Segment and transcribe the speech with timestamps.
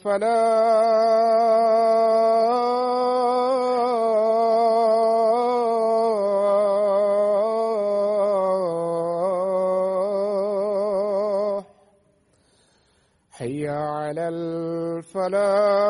[0.00, 0.30] الفلاح
[13.30, 15.89] حي على الفلاح.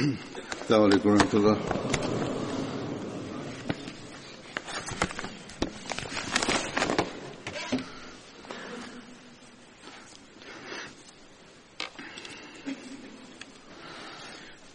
[0.00, 1.56] السلام عليكم ورحمة الله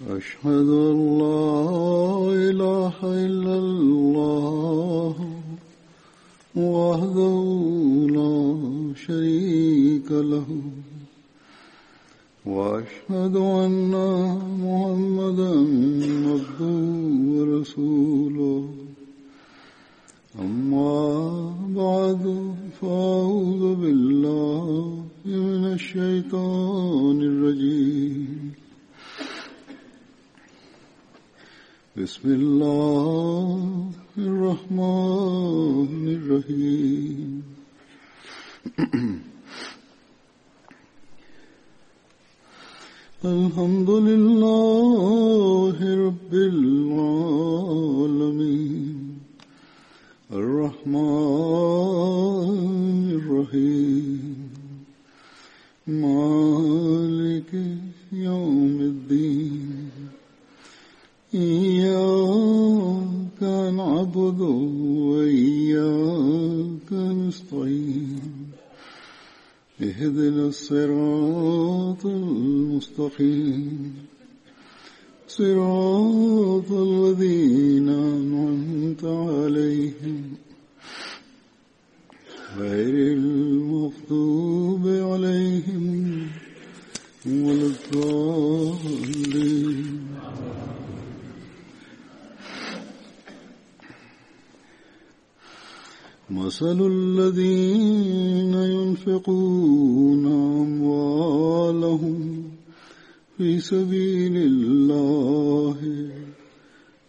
[0.09, 0.69] أشهد
[32.26, 32.34] في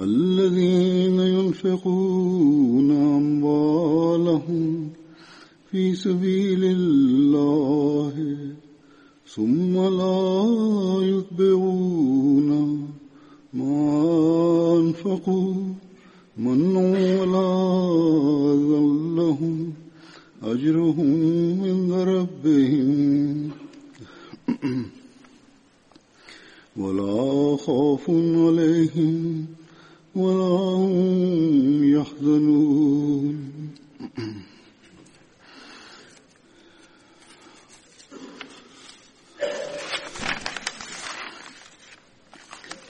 [0.00, 4.90] الذين ينفقون أموالهم
[5.70, 8.36] في سبيل الله
[9.26, 10.44] ثم لا
[11.02, 12.48] يتبعون
[13.54, 15.54] ما أنفقوا
[16.36, 17.52] من ولا
[18.54, 19.72] ذلهم
[20.42, 21.10] أجرهم
[21.64, 23.50] عند ربهم.
[26.76, 29.46] ولا خوف عليهم
[30.16, 33.36] ولا هم يحزنون.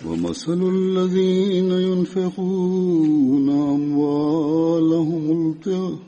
[0.06, 5.98] ومثل الذين ينفقون أموالهم ابتغاء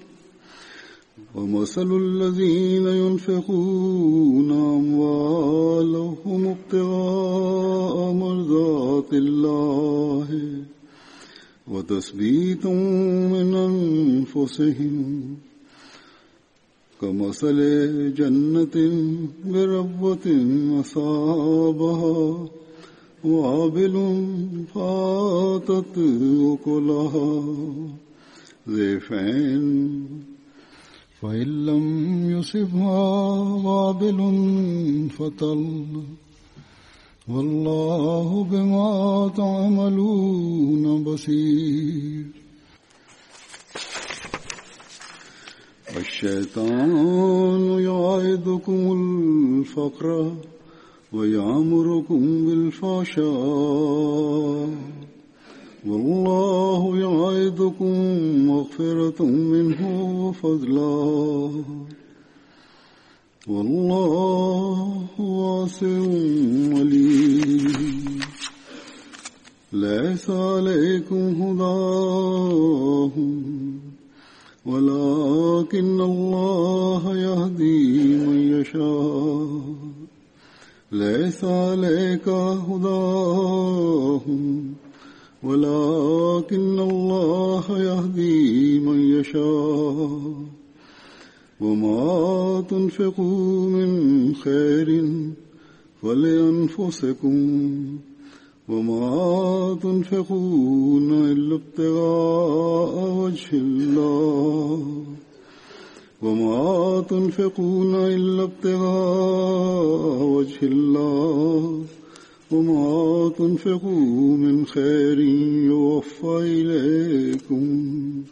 [1.34, 10.28] ومثل الذين ينفقون أموالهم ابتغاء مرضات الله.
[11.70, 12.68] وتثبيتا
[13.32, 15.36] من أنفسهم
[17.00, 17.58] كمثل
[18.14, 18.76] جنة
[19.44, 20.26] بربوة
[20.80, 22.48] أصابها
[23.24, 23.94] وابل
[24.74, 25.98] فاتت
[26.52, 27.44] أكلها
[28.68, 30.06] ضيفين
[31.20, 31.86] فإن لم
[32.30, 33.00] يصبها
[33.66, 34.18] وابل
[35.18, 35.64] فطل
[37.34, 42.26] والله بما تعملون بصير.
[45.96, 50.32] الشيطان يعيدكم الفقر
[51.12, 53.26] ويعمركم بالفحشاء.
[55.86, 57.94] والله يعيدكم
[58.46, 59.80] مغفرة منه
[60.25, 61.64] وفضلا.
[63.48, 65.86] والله واسع
[66.78, 68.20] عليم.
[69.73, 73.32] ليس عليكم هداهم
[74.66, 79.49] ولكن الله يهدي من يشاء.
[80.92, 82.28] ليس عليك
[82.68, 83.94] هداهم
[85.42, 90.57] ولكن الله يهدي من يشاء.
[91.60, 95.04] وما تنفقوا من خير
[96.02, 97.36] فلأنفسكم
[98.68, 105.04] وما تنفقون إلا ابتغاء وجه الله
[106.22, 111.84] وما تنفقون إلا ابتغاء وجه الله
[112.50, 115.20] وما تنفقوا من خير
[115.70, 118.22] يوفى إليكم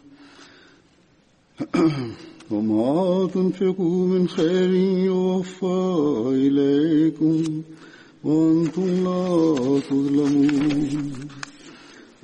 [2.51, 4.69] وما تنفقوا من خير
[5.05, 7.61] يوفى إليكم
[8.23, 11.11] وأنتم لا تظلمون.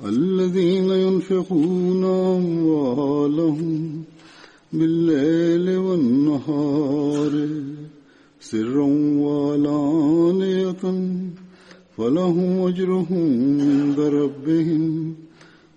[0.06, 4.02] الذين ينفقون أموالهم
[4.72, 7.48] بالليل والنهار
[8.40, 8.86] سرا
[9.18, 10.84] وعلانية
[11.96, 15.14] فلهم أجرهم عند ربهم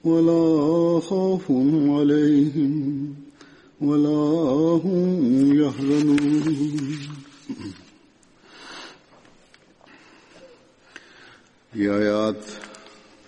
[0.03, 1.51] ولا خوف
[1.97, 3.16] عليهم
[3.81, 6.17] ولا هم يحزنون
[11.73, 12.39] یہ آیات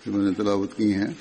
[0.06, 1.12] جو میں نے تلاوت کی ہیں۔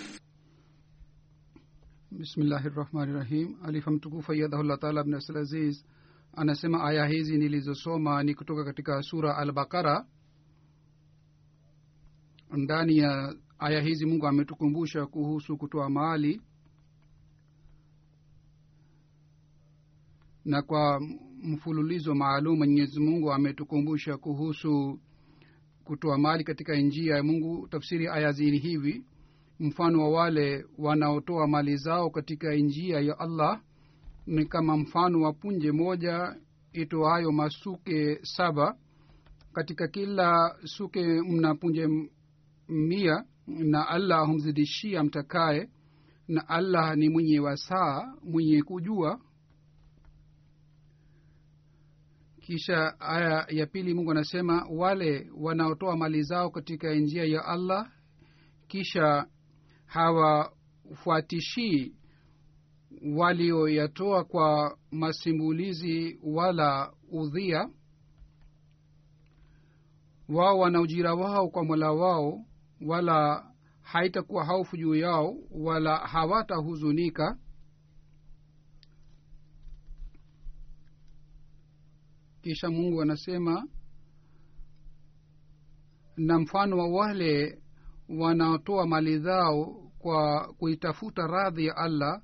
[2.11, 5.83] بسم الله الرحمن الرحيم alifamtukufa yadahu allah taala abnasl aziz
[6.33, 10.05] anasema aya hizi nilizosoma ni kutoka katika sura al bakara
[12.51, 16.41] ndani ya aya hizi mungu ametukumbusha kuhusu kutoa mali
[20.49, 21.01] na kwa
[21.43, 24.99] mfululizo maalum mwenyezi mungu ametukumbusha kuhusu
[25.83, 27.67] kutoa mali katika njia ya mungu.
[27.67, 29.03] Tafsiri aya zili hivi
[29.59, 33.61] mfano wa wale wanaotoa mali zao katika njia ya allah
[34.27, 36.35] ni kama mfano wa punje moja
[36.73, 38.77] itoayo masuke saba.
[39.53, 41.87] Katika kila suke mna punje
[42.69, 45.69] mia na allah humzidishia mtakaye
[46.27, 49.19] na allah ni mwenye wasaa mwenye kujua
[52.49, 57.91] kisha aya ya pili mungu anasema wale wanaotoa mali zao katika njia ya allah
[58.67, 59.25] kisha
[59.85, 61.95] hawafuatishii
[63.15, 67.69] walioyatoa kwa masimulizi wala udhia.
[70.29, 72.45] Wao wana ujira wao kwa mola wao
[72.85, 73.45] wala
[73.81, 77.37] haitakuwa haufu juu yao wala hawatahuzunika
[82.41, 83.67] kisha mungu anasema
[86.17, 87.61] na mfano wa wale
[88.09, 92.21] wanaotoa mali zao kwa kuitafuta radhi ya allah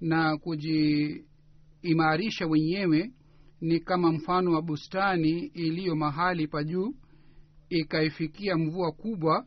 [0.00, 3.12] na kujiimarisha wenyewe
[3.60, 6.94] ni kama mfano wa bustani iliyo mahali pa juu
[7.68, 9.46] ikaifikia mvua kubwa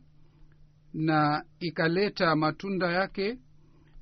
[0.92, 3.38] na ikaleta matunda yake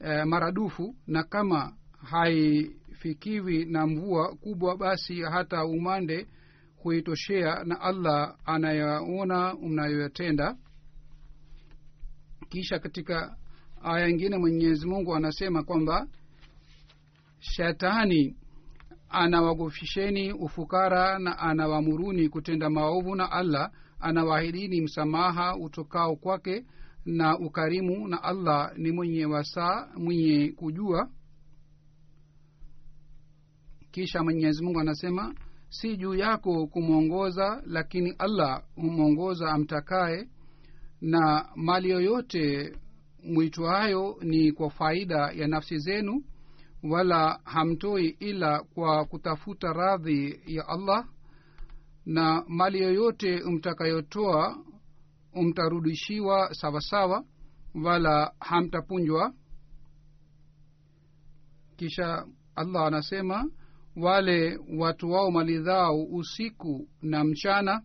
[0.00, 1.76] e, maradufu na kama
[3.00, 6.26] haifikiwi na mvua kubwa basi hata umande
[6.82, 10.56] huitoshea na allah anayaona mnayoyatenda.
[12.48, 13.36] Kisha katika
[13.82, 16.06] aya ingine mwenyezi mungu anasema kwamba
[17.38, 18.36] shetani
[19.08, 26.64] anawagofisheni ufukara na anawamuruni kutenda maovu na allah anawaahidini msamaha utokao kwake
[27.04, 31.10] na ukarimu na allah ni mwenye wasaa mwenye kujua
[33.90, 35.34] kisha mwenyezi mungu anasema
[35.68, 40.28] si juu yako kumwongoza lakini allah humwongoza amtakaye
[41.00, 42.72] na mali yoyote
[43.24, 46.24] mwitwayo ni kwa faida ya nafsi zenu
[46.82, 51.08] wala hamtoi ila kwa kutafuta radhi ya allah
[52.06, 54.64] na mali yoyote mtakayotoa
[55.34, 57.24] mtarudishiwa sawasawa
[57.74, 59.32] wala hamtapunjwa.
[61.76, 63.50] Kisha allah anasema
[64.02, 67.82] wale watu wao mali zao usiku na mchana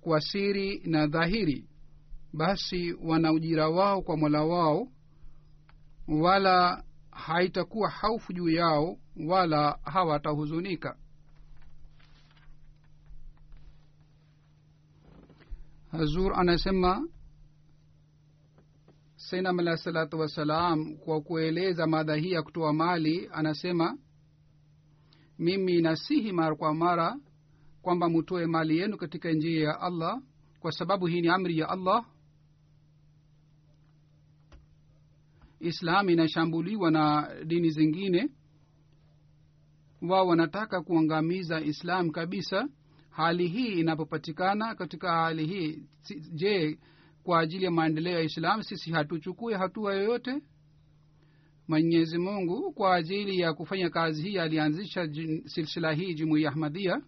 [0.00, 1.68] kwa siri na dhahiri
[2.32, 4.88] basi wana ujira wao kwa mola wao
[6.08, 10.96] wala haitakuwa haufu juu yao wala hawatahuzunika.
[15.90, 17.08] Hazur anasema
[19.16, 23.98] sainam alahi salatu wassalam kwa kueleza madha hii ya kutoa mali anasema
[25.40, 27.16] mimi nasihi mara kwa mara
[27.82, 30.22] kwamba mutoe mali yenu katika njia ya allah
[30.60, 32.04] kwa sababu hii ni amri ya allah.
[35.60, 38.28] Islam inashambuliwa na dini zingine.
[40.02, 42.68] Wao wanataka kuangamiza islam kabisa.
[43.10, 45.82] Hali hii inapopatikana katika hali hii
[46.32, 46.78] je
[47.22, 50.42] kwa ajili ya maendeleo ya islam sisi hatuchukue hatua yoyote
[51.70, 55.08] mwenyezi mungu kwa ajili ya kufanya kazi hii alianzisha
[55.44, 57.02] silsila hii jumuiya ahmadia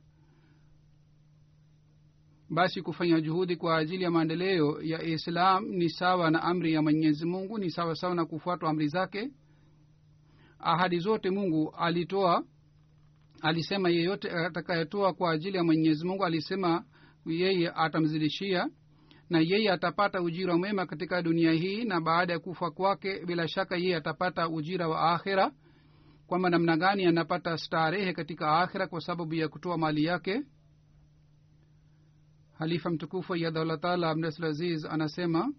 [2.50, 7.26] basi kufanya juhudi kwa ajili ya maendeleo ya islam ni sawa na amri ya mwenyezi
[7.26, 9.30] mungu ni sawa sawa na kufuatwa amri zake.
[10.58, 12.44] Ahadi zote mungu alitoa
[13.40, 16.84] alisema yeyote atakayetoa kwa ajili ya mwenyezi mungu alisema
[17.26, 18.68] yeye atamzidishia
[19.30, 23.76] na yeye atapata ujira mwema katika dunia hii na baada ya kufa kwake bila shaka
[23.76, 25.52] yeye atapata ujira wa akhira
[26.26, 30.42] kwamba namna gani anapata starehe katika akhira kwa sababu ya kutoa mali yake.
[32.52, 35.52] Halifa mtukufu yadhaullah taala abdulaziz anasema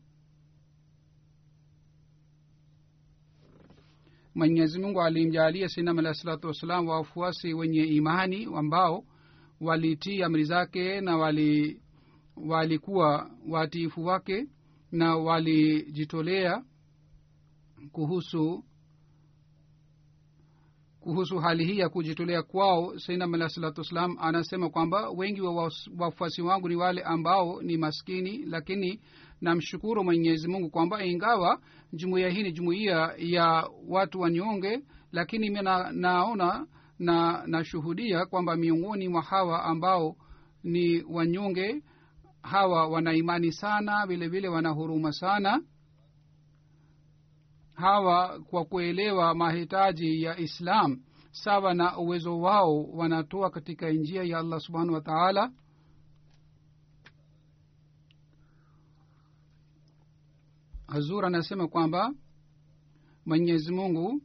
[4.35, 9.03] mwenyezi mungu alimjaalia sinam alahi salatu wassalam wafuasi wenye imani ambao
[9.61, 11.81] walitii amri zake na wali
[12.35, 14.47] walikuwa watiifu wake
[14.91, 16.63] na walijitolea
[17.91, 18.63] kuhusu
[20.99, 22.99] kuhusu hali hii ya kujitolea kwao.
[22.99, 28.37] Sainam alah salatu wassalam anasema kwamba wengi wa wafuasi wangu ni wale ambao ni maskini
[28.45, 28.99] lakini
[29.41, 31.61] namshukuru mwenyezi mungu kwamba ingawa
[31.93, 34.79] jumuiya hii ni jumuiya ya watu wanyonge
[35.11, 36.67] lakini mi na, naona
[36.99, 40.15] na nashuhudia kwamba miongoni mwa hawa ambao
[40.63, 41.81] ni wanyonge
[42.43, 45.61] hawa wanaimani sana vile vile wanahuruma sana.
[47.73, 54.59] Hawa kwa kuelewa mahitaji ya islam sawa na uwezo wao wanatoa katika njia ya allah
[54.59, 55.51] subhanahu wa taala.
[60.87, 62.13] Hazur anasema kwamba
[63.25, 64.21] mwenyezi mungu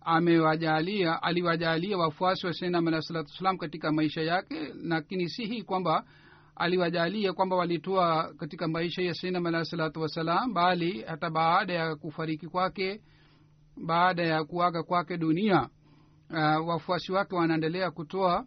[0.00, 6.04] amewajalia aliwajalia wafuasi wa sainam salatu wassalam katika maisha yake lakini si hii kwamba
[6.56, 12.46] aliwajalia kwamba walitoa katika maisha ya sainam alahi salatu wassalam bali hata baada ya kufariki
[12.48, 13.00] kwake
[13.86, 15.68] baada ya kuaga kwake dunia
[16.30, 18.46] uh, wafuasi wake wanaendelea kutoa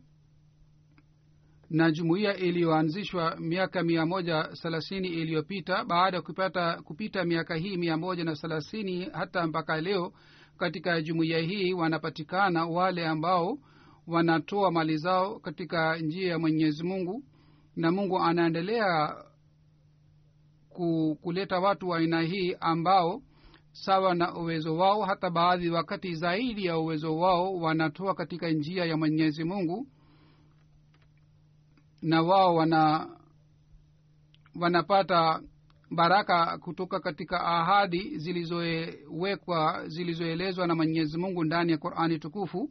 [1.69, 5.85] na jumuiya iliyoanzishwa miaka mia moja thelathini iliyopita.
[5.85, 10.13] Baada ya kupata kupita miaka hii mia moja na thelathini hata mpaka leo
[10.57, 13.57] katika jumuiya hii wanapatikana wale ambao
[14.07, 17.23] wanatoa mali zao katika njia ya mwenyezi mungu
[17.75, 19.15] na mungu anaendelea
[21.21, 23.21] kuleta watu wa aina hii ambao
[23.71, 28.97] sawa na uwezo wao hata baadhi wakati zaidi ya uwezo wao wanatoa katika njia ya
[28.97, 29.87] mwenyezi mungu
[32.01, 33.09] na wao wana
[34.59, 35.41] wanapata
[35.91, 42.69] baraka kutoka katika ahadi zilizowekwa zilizoelezwa na mwenyezi mungu ndani ya qurani tukufu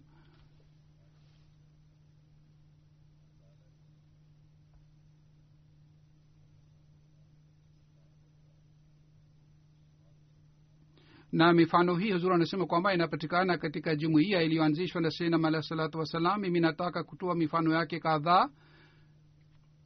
[11.34, 16.40] na mifano hii huzuri anasema kwamba inapatikana katika jumuiya iliyoanzishwa na sainam alah salatu wassalam.
[16.40, 18.48] Mimi nataka kutoa mifano yake kadhaa.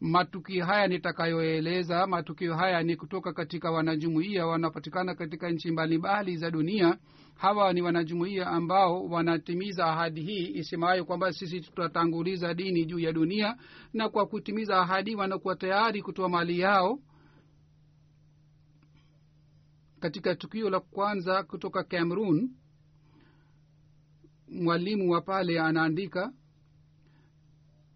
[0.01, 6.99] Matukio haya nitakayoeleza matukio haya ni kutoka katika wanajumuiya wanapatikana katika nchi mbalimbali za dunia.
[7.37, 13.57] Hawa ni wanajumuiya ambao wanatimiza ahadi hii isemayo kwamba sisi tutatanguliza dini juu ya dunia
[13.93, 16.99] na kwa kutimiza ahadi wanakuwa tayari kutoa mali yao
[20.01, 22.51] katika tukio la kwanza kutoka cameroon
[24.49, 26.33] mwalimu wa pale anaandika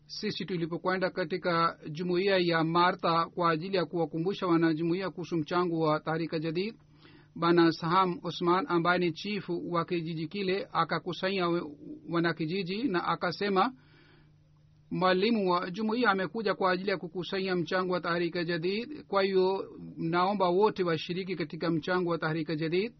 [0.06, 6.38] sisi tulipokwenda katika jumuiya ya martha kwa ajili ya kuwakumbusha wanajumuiya kuhusu mchango wa tarika
[6.38, 6.74] jadid
[7.34, 11.48] bana saham usman ambaye ni chifu wa kijiji kile akakusanya
[12.10, 13.72] wanakijiji na akasema
[14.92, 19.02] mwalimu wa jumuiya amekuja kwa ajili ya kukusanya mchango wa tahrika jadid.
[19.08, 22.92] Kwa hiyo naomba wote washiriki katika mchango wa tahrika jadid.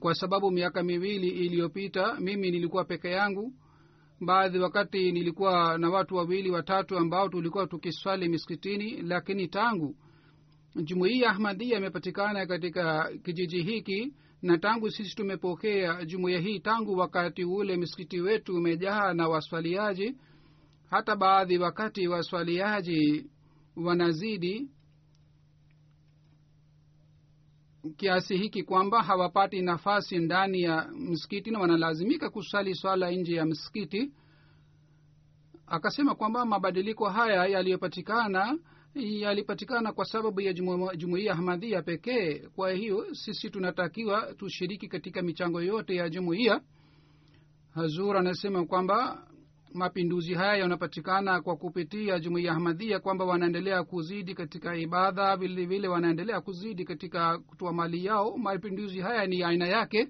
[0.00, 3.52] Kwa sababu miaka miwili iliyopita mimi nilikuwa peke yangu.
[4.20, 9.96] Baadhi wakati nilikuwa na watu wawili watatu ambao tulikuwa tukiswali miskitini lakini tangu
[10.84, 17.76] jumuiya ahmadia imepatikana katika kijiji hiki na tangu sisi tumepokea jumuiya hii tangu wakati ule
[17.76, 20.14] msikiti wetu umejaa na waswaliaji
[20.90, 23.26] hata baadhi wakati waswaliaji
[23.76, 24.70] wanazidi
[27.96, 34.12] kiasi hiki kwamba hawapati nafasi ndani ya msikiti na wanalazimika kusali swala nje ya msikiti.
[35.66, 38.58] Akasema kwamba mabadiliko haya yaliyopatikana
[38.94, 40.52] yalipatikana kwa sababu ya
[40.96, 42.38] jumuiya ahmadhia pekee.
[42.38, 46.60] Kwa hiyo sisi tunatakiwa tushiriki katika michango yote ya jumuiya.
[47.74, 49.26] Hazur anasema kwamba
[49.74, 56.84] mapinduzi haya yanapatikana kwa kupitia jumuiya ahmadhia kwamba wanaendelea kuzidi katika ibadha vile wanaendelea kuzidi
[56.84, 58.36] katika kutoa mali yao.
[58.36, 60.08] Mapinduzi haya ni aina yake.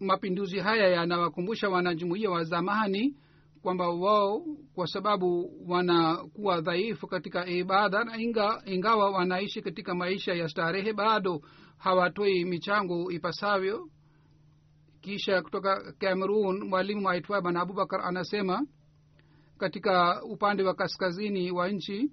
[0.00, 3.16] Mapinduzi haya yanawakumbusha wanajumuiya wa zamani
[3.62, 10.48] kwamba wao kwa sababu wanakuwa dhaifu katika ibada na inga, ingawa wanaishi katika maisha ya
[10.48, 11.40] starehe bado
[11.78, 13.88] hawatoi michango ipasavyo
[15.06, 18.66] kisha kutoka cameroon mwalimu aitwaye bana abubakar anasema
[19.58, 22.10] katika upande wa kaskazini wa nchi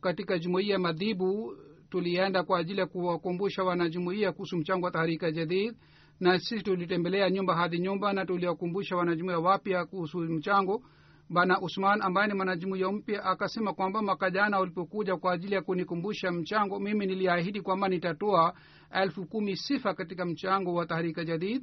[0.00, 1.56] katika jumuiya madhibu
[1.90, 5.76] tulienda kwa ajili ya kuwakumbusha wanajumuiya kuhusu mchango wa taharika jadid
[6.20, 10.82] na sisi tulitembelea nyumba hadi nyumba na tuliwakumbusha wanajumuiya wapya kuhusu mchango.
[11.30, 16.30] Bana usman ambaye ni mwanajumuiya mpya akasema kwamba mwaka jana ulipokuja kwa ajili ya kunikumbusha
[16.32, 18.54] mchango mimi niliahidi kwamba nitatoa
[18.90, 21.62] elfu kumi sifa katika mchango wa taharika jadid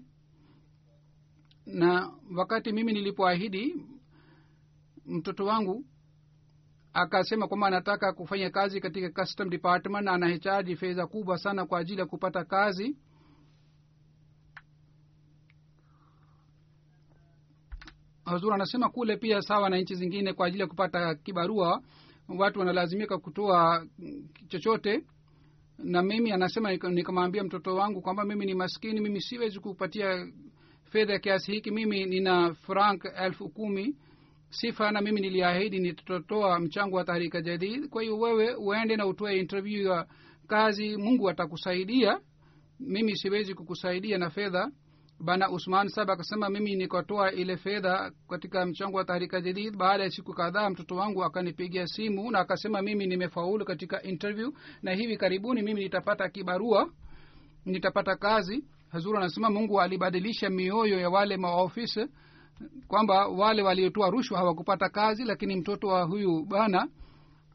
[1.66, 3.86] na wakati mimi nilipoahidi
[5.06, 5.86] mtoto wangu
[6.94, 12.00] akasema kwamba anataka kufanya kazi katika custom department na anahitaji fedha kubwa sana kwa ajili
[12.00, 12.98] ya kupata kazi.
[18.26, 21.82] Hazur anasema kule pia sawa na nchi zingine kwa ajili ya kupata kibarua
[22.38, 23.86] watu wanalazimika kutoa
[24.48, 25.06] chochote.
[25.78, 30.28] Na mimi anasema nikamwambia mtoto wangu kwamba mimi ni maskini mimi siwezi kupatia
[30.96, 33.96] fedha kiasi hiki mimi nina frank elfu kumi.
[34.50, 37.90] Sifa na mimi niliahidi nitatotoa mchango wa taharika jadid.
[37.90, 40.08] Kwa hiyo wewe uende na utoe interview ya
[40.48, 42.20] kazi mungu atakusaidia.
[42.80, 44.72] Mimi siwezi kukusaidia na fedha.
[45.20, 49.76] Bana usman sab akasema mimi nikatoa ile fedha katika mchango wa tahrika jadid.
[49.78, 54.94] Baada ya siku kadhaa mtoto wangu akanipigia simu na akasema mimi nimefaulu katika interview na
[54.94, 56.90] hivi karibuni mimi nitapata kibarua
[57.66, 58.64] nitapata kazi
[58.96, 62.08] hazuru anasema mungu alibadilisha mioyo ya wale maofisa
[62.88, 66.88] kwamba wale waliotoa rushwa hawakupata kazi lakini mtoto wa huyu bana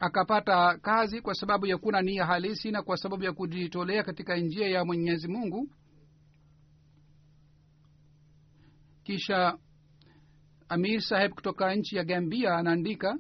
[0.01, 4.69] akapata kazi kwa sababu ya kuna nia halisi na kwa sababu ya kujitolea katika njia
[4.69, 5.69] ya mwenyezi mungu.
[9.05, 9.59] Kisha
[10.69, 13.19] amir saheb kutoka nchi ya gambia anaandika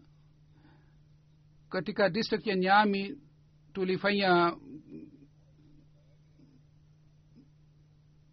[1.69, 3.19] katika district ya nyami
[3.73, 4.57] tulifanya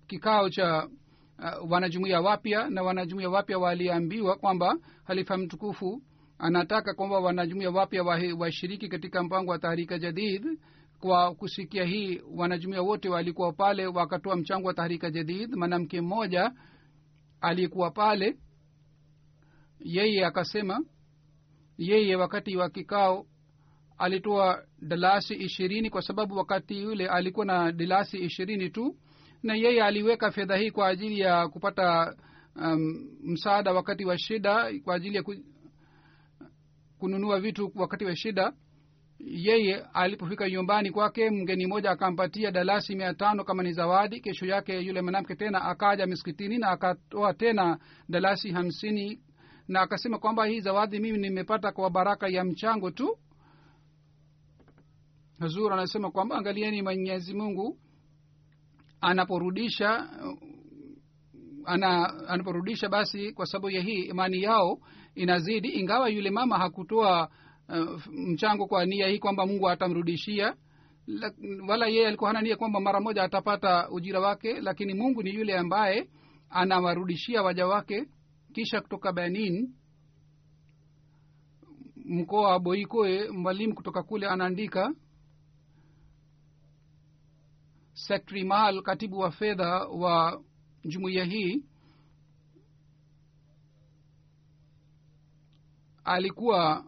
[0.08, 0.88] kikao cha
[1.40, 6.02] uh, wanajumuia wapya na wanajumuia wapya waliambiwa kwamba halifa mtukufu
[6.40, 8.04] anataka kwamba wanajumuia wapya
[8.38, 10.46] washiriki wa katika mpango wa tahrika jadid.
[11.00, 15.56] Kwa kusikia hii wanajumuia wote walikuwa pale wakatoa mchango wa tahrika jadid.
[15.56, 16.52] Mwanamke mmoja
[17.42, 18.38] aliyekuwa pale
[19.80, 20.80] yeye akasema
[21.78, 23.26] yeye wakati wa kikao
[23.98, 28.96] alitoa dalasi ishirini kwa sababu wakati yule alikuwa na dalasi ishirini tu
[29.44, 32.16] na yeye aliweka fedha hii kwa ajili ya kupata
[32.56, 35.36] um, msaada wakati wa shida kwa ajili ya ku,
[37.00, 38.54] kununua vitu wakati wa shida.
[39.20, 44.22] Yeye alipofika nyumbani kwake mgeni mmoja akampatia dalasi mia tano kama ni zawadi.
[44.22, 49.20] Kesho yake yule mwanamke tena akaja miskitini na akatoa tena dalasi hamsini
[49.68, 53.18] na akasema kwamba hii zawadi mimi nimepata kwa baraka ya mchango tu.
[55.40, 57.78] Hazur anasema kwamba angalieni mwenyezi mungu
[59.08, 60.10] anaporudisha
[61.66, 64.80] ana anaporudisha basi kwa sababu ya hii imani yao
[65.16, 67.30] inazidi ingawa yule mama hakutoa
[67.70, 70.56] uh, mchango kwa nia hii kwamba mungu atamrudishia
[71.08, 71.32] La,
[71.68, 75.58] wala yeye alikuwa hana nia kwamba mara moja atapata ujira wake lakini mungu ni yule
[75.58, 76.10] ambaye
[76.50, 78.06] anawarudishia waja wake.
[78.54, 79.74] Kisha kutoka benin
[82.06, 84.94] mkoa wa boikoe mwalimu kutoka kule anaandika
[87.98, 90.42] sekretari mal katibu wa fedha wa
[90.86, 91.64] jumuiya hii
[96.04, 96.86] alikuwa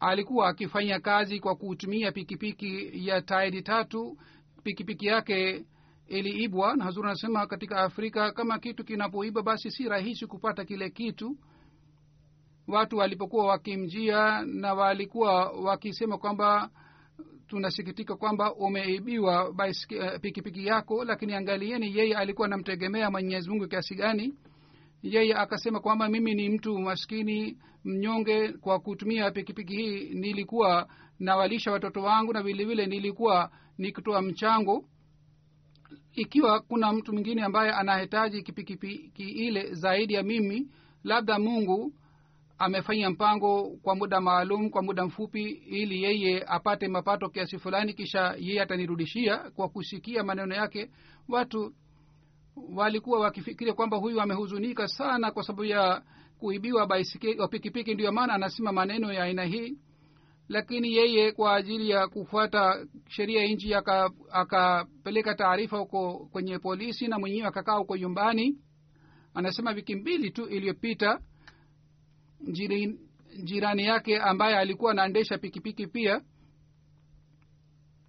[0.00, 4.18] alikuwa akifanya kazi kwa kutumia pikipiki ya tairi tatu.
[4.62, 5.64] Pikipiki yake
[6.06, 11.38] iliibwa na hazuri anasema katika afrika kama kitu kinapoiba basi si rahisi kupata kile kitu
[12.68, 16.70] watu walipokuwa wakimjia na walikuwa wakisema kwamba
[17.48, 19.54] tunasikitika kwamba umeibiwa
[20.20, 24.34] pikipiki piki yako lakini angalieni yeye alikuwa anamtegemea mwenyezi mungu kiasi gani.
[25.02, 32.02] Yeye akasema kwamba mimi ni mtu maskini mnyonge kwa kutumia pikipiki hii nilikuwa nawalisha watoto
[32.02, 34.84] wangu na vilevile nilikuwa nikitoa mchango.
[36.12, 40.68] Ikiwa kuna mtu mwingine ambaye anahitaji kipikipiki ile zaidi ya mimi
[41.04, 41.92] labda mungu
[42.58, 48.34] amefanya mpango kwa muda maalum kwa muda mfupi ili yeye apate mapato kiasi fulani kisha
[48.38, 49.36] yeye atanirudishia.
[49.38, 50.90] Kwa kusikia maneno yake
[51.28, 51.74] watu
[52.74, 56.02] walikuwa wakifikiria kwamba huyu amehuzunika sana kwa sababu ya
[56.38, 57.94] kuibiwa baisikeli pikipiki.
[57.94, 59.78] Ndiyo maana anasema maneno ya aina hii.
[60.48, 63.74] Lakini yeye kwa ajili ya kufuata sheria ya nchi
[64.32, 68.58] akapeleka taarifa huko kwenye polisi na mwenyewe akakaa huko nyumbani.
[69.34, 71.20] Anasema wiki mbili tu iliyopita
[73.42, 76.20] jirani, yake ambaye alikuwa anaendesha pikipiki pia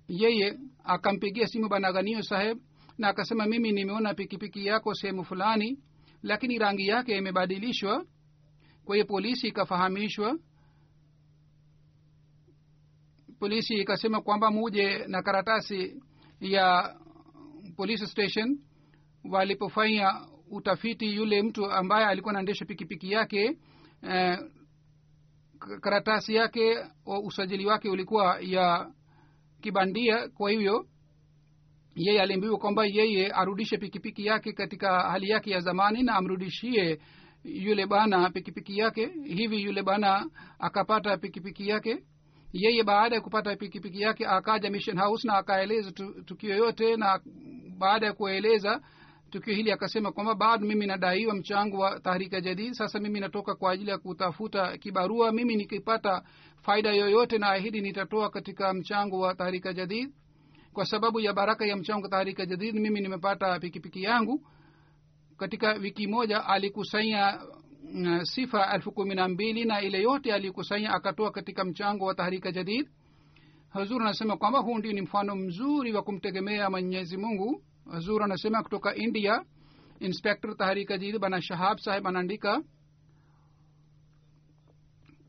[0.08, 2.58] yeye akampigia simu banaganio saheb
[2.98, 5.80] na akasema mimi nimeona pikipiki yako sehemu fulani
[6.24, 8.06] lakini rangi yake imebadilishwa.
[8.86, 10.38] Kwa hiyo polisi ikafahamishwa.
[13.40, 16.02] Polisi ikasema kwamba muje na karatasi
[16.40, 16.96] ya
[17.76, 18.60] police station.
[19.32, 23.58] Walipofanya utafiti yule mtu ambaye alikuwa anaendesha pikipiki yake
[24.04, 24.40] eh,
[25.82, 26.78] karatasi yake
[27.24, 28.92] usajili wake ulikuwa ya
[29.62, 30.30] kibandia.
[30.30, 30.86] Kwa hivyo
[31.96, 37.00] yeye aliambiwa kwamba yeye arudishe pikipiki yake katika hali yake ya zamani na amrudishie
[37.44, 39.06] yule bana pikipiki yake.
[39.24, 42.04] Hivi yule bana akapata pikipiki yake.
[42.54, 45.92] Yeye baada ya kupata pikipiki yake akaja mission house na akaeleza
[46.26, 47.20] tukio yote na
[47.78, 48.82] baada ya kueleza
[49.30, 52.74] tukio hili akasema kwamba bado mimi nadaiwa mchango wa tahrika jadid.
[52.74, 55.32] Sasa mimi natoka kwa ajili ya kutafuta kibarua.
[55.32, 56.24] Mimi nikipata
[56.62, 60.10] faida yoyote na ahidi nitatoa katika mchango wa tahrika jadid.
[60.74, 64.42] Kwa sababu ya baraka ya mchango wa tahrika jadid mimi nimepata pikipiki yangu.
[65.38, 67.40] Katika wiki moja alikusanya
[67.84, 72.52] uh, sifa elfu kumi na mbili na ile yote alikusanya akatoa katika mchango wa tahrika
[72.52, 72.90] jadid.
[73.70, 78.96] Hazur anasema kwamba huu ndio ni mfano mzuri wa kumtegemea mwenyezi mungu hazur anasema kutoka
[78.96, 79.46] india
[80.00, 82.64] inspector taharika jid bana shahab saheb anaandika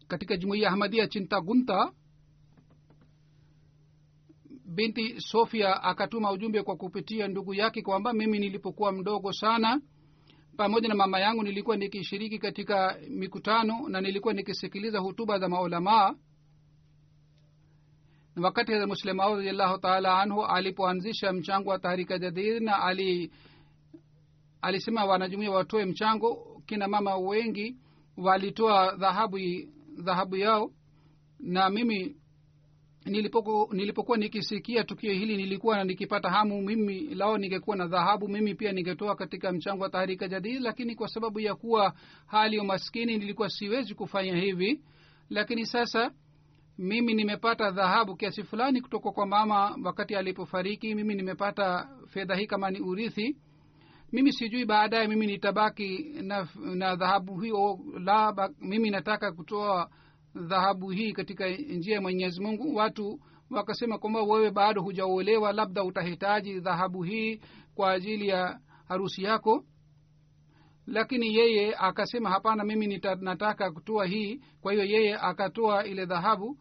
[0.09, 1.93] katika jumuiya ahmadia chinta gunta
[4.75, 9.81] binti sofia akatuma ujumbe kwa kupitia ndugu yake kwamba mimi nilipokuwa mdogo sana
[10.57, 16.15] pamoja na mama yangu nilikuwa nikishiriki katika mikutano na nilikuwa nikisikiliza hutuba za maulamaa
[18.43, 23.31] wakati muslimau radiallahu taala anhu alipoanzisha mchango wa tahrika jadid na ali
[24.63, 27.77] alisema wanajumuia watoe mchango kina mama wengi
[28.17, 29.39] walitoa dhahabu
[29.99, 30.71] dhahabu yao.
[31.41, 32.17] Na mimi
[33.05, 38.73] nilipokuwa, nilipokuwa nikisikia tukio hili nilikuwa nikipata hamu mimi lao ningekuwa na dhahabu mimi pia
[38.73, 41.95] ningetoa katika mchango wa taharika jadid lakini kwa sababu ya kuwa
[42.27, 44.81] hali ya umaskini nilikuwa siwezi kufanya hivi.
[45.31, 46.11] Lakini sasa
[46.81, 52.71] mimi nimepata dhahabu kiasi fulani kutoka kwa mama wakati alipofariki mimi nimepata fedha hii kama
[52.71, 53.37] ni urithi.
[54.13, 59.91] Mimi sijui baadaye mimi nitabaki na, na dhahabu hiyo la mimi nataka kutoa
[60.35, 62.75] dhahabu hii katika njia ya mwenyezi mungu.
[62.77, 67.41] Watu wakasema kwamba wewe bado hujaolewa labda utahitaji dhahabu hii
[67.75, 69.65] kwa ajili ya harusi yako.
[70.87, 74.41] Lakini yeye akasema hapana mimi nita, nataka kutoa hii.
[74.61, 76.59] Kwa hiyo yeye akatoa ile dhahabu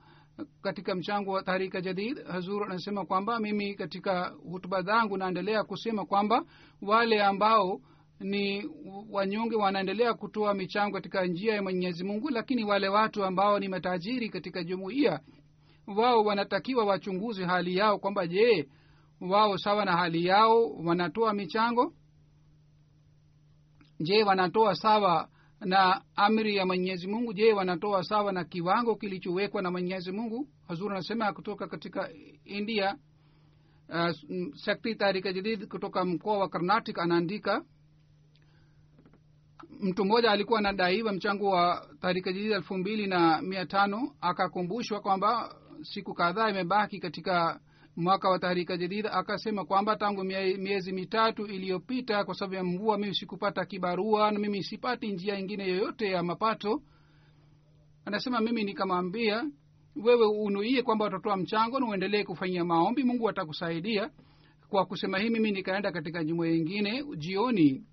[0.62, 6.46] katika mchango wa tahrika jadid hazur anasema kwamba mimi katika hutuba zangu naendelea kusema kwamba
[6.82, 7.82] wale ambao
[8.20, 8.70] ni
[9.12, 14.30] wanyonge wanaendelea kutoa michango katika njia ya mwenyezi mungu lakini wale watu ambao ni matajiri
[14.30, 15.20] katika jumuiya
[15.88, 18.70] wao wanatakiwa wachunguze hali yao kwamba je
[19.22, 21.94] wao sawa na hali yao wanatoa michango?
[24.00, 29.72] Je wanatoa sawa na amri ya mwenyezi mungu je wanatoa sawa na kiwango kilichowekwa na
[29.72, 30.48] mwenyezi mungu?
[30.68, 32.10] Hazur anasema kutoka katika
[32.46, 32.98] india
[33.90, 34.12] uh,
[34.56, 37.64] sekti tarika jadid kutoka mkoa wa karnatic anaandika
[39.82, 45.56] mtu mmoja alikuwa anadaiwa mchango wa tarika jadid elfu mbili na mia tano akakumbushwa kwamba
[45.82, 47.60] siku kadhaa imebaki katika
[48.00, 53.16] mwaka wa tahrika jadid akasema kwamba tangu miezi mitatu iliyopita kwa sababu ya mvua mimi
[53.16, 56.82] sikupata kibarua na mimi sipati njia ingine yoyote ya mapato.
[58.06, 59.46] Anasema mimi nikamwambia
[60.04, 64.10] wewe unuie kwamba utatoa mchango na uendelee kufanyia maombi mungu atakusaidia.
[64.70, 67.84] Kwa kusema hii mimi nikaenda katika jumua ingine jioni.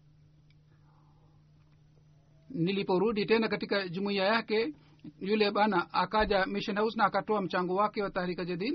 [2.50, 4.74] Niliporudi tena katika jumuiya yake
[5.20, 8.74] yule bana akaja mission house na akatoa mchango wake wa tahrika jadid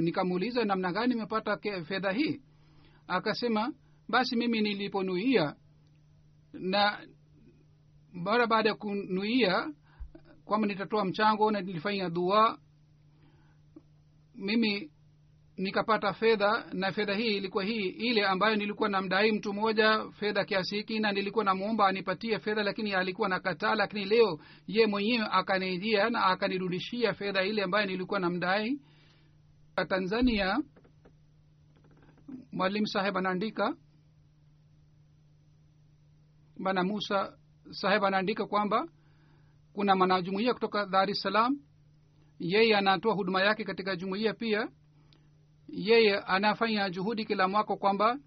[0.00, 2.40] nikamuuliza namna gani imepata fedha hii.
[3.06, 3.72] Akasema
[4.08, 5.54] basi mimi niliponuia
[6.52, 6.98] na
[8.12, 9.70] mara baada ya kunuia
[10.44, 12.58] kwamba nitatoa mchango na nilifanya dua
[14.34, 14.90] mimi
[15.58, 20.76] nikapata fedha na fedha hii ilikuwa hii ile ambayo nilikuwa namdai mtu mmoja fedha kiasi
[20.76, 26.24] hiki na nilikuwa namwomba anipatie fedha lakini alikuwa nakataa lakini leo ye mwenyewe akanijia na
[26.24, 28.80] akanirudishia fedha ile ambayo nilikuwa namdai.
[29.88, 30.58] Tanzania
[32.52, 33.76] mwalimu saheb anaandika
[36.60, 37.38] bana musa
[37.70, 38.88] saheb anaandika kwamba
[39.72, 41.58] kuna mwanajumuia kutoka dar es salaam
[42.38, 44.68] yeye anatoa huduma yake katika jumuiya pia
[45.68, 48.18] yeye anafanya juhudi kila mwaka kwamba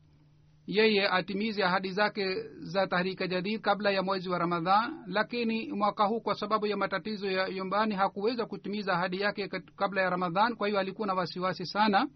[0.68, 6.22] yeye atimize ahadi zake za tahrika jadid kabla ya mwezi wa ramadhan lakini mwaka huu
[6.22, 10.80] kwa sababu ya matatizo ya nyumbani hakuweza kutimiza ahadi yake kabla ya ramadhan kwa hiyo
[10.80, 12.08] alikuwa na wasiwasi sana.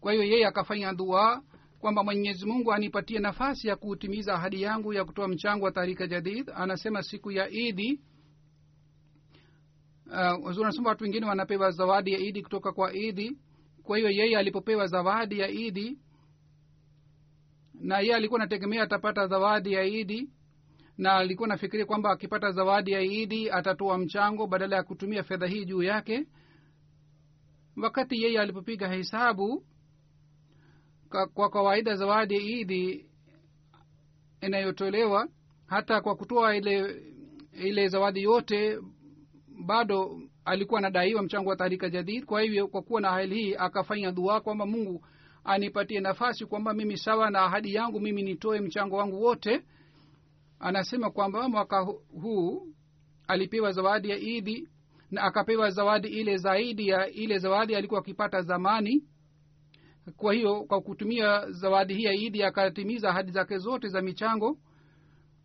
[0.00, 1.42] Kwa hiyo yeye akafanya dua
[1.78, 6.50] kwamba mwenyezi mungu anipatie nafasi ya kutimiza ahadi yangu ya kutoa mchango wa tahrika jadid.
[6.54, 8.00] Anasema siku ya idi
[10.06, 13.38] uh, watu wengine wanapewa zawadi ya idi kutoka kwa idi
[13.84, 15.98] kwa hiyo yeye alipopewa zawadi ya idi
[17.74, 20.30] na yeye alikuwa anategemea atapata zawadi ya idi
[20.98, 25.64] na alikuwa nafikiria kwamba akipata zawadi ya idi atatoa mchango badala ya kutumia fedha hii
[25.64, 26.26] juu yake.
[27.76, 29.64] Wakati yeye alipopiga hesabu
[31.34, 33.06] kwa kawaida zawadi ya idi
[34.40, 35.28] inayotolewa
[35.66, 37.02] hata kwa kutoa ile
[37.52, 38.78] ile zawadi yote
[39.66, 42.24] bado alikuwa anadaiwa mchango wa tahrika jadid.
[42.24, 45.06] Kwa hivyo kwa kuwa na hali hii akafanya dua kwamba mungu
[45.44, 49.62] anipatie nafasi kwamba mimi sawa na ahadi yangu mimi nitoe mchango wangu wote.
[50.58, 51.80] Anasema kwamba mwaka
[52.22, 52.68] huu
[53.28, 54.68] alipewa zawadi ya idi
[55.10, 59.04] na akapewa zawadi ile zaidi ya ile zawadi alikuwa akipata zamani.
[60.16, 64.58] Kwa hiyo kwa kutumia zawadi hii ya idi akatimiza ahadi zake zote za michango.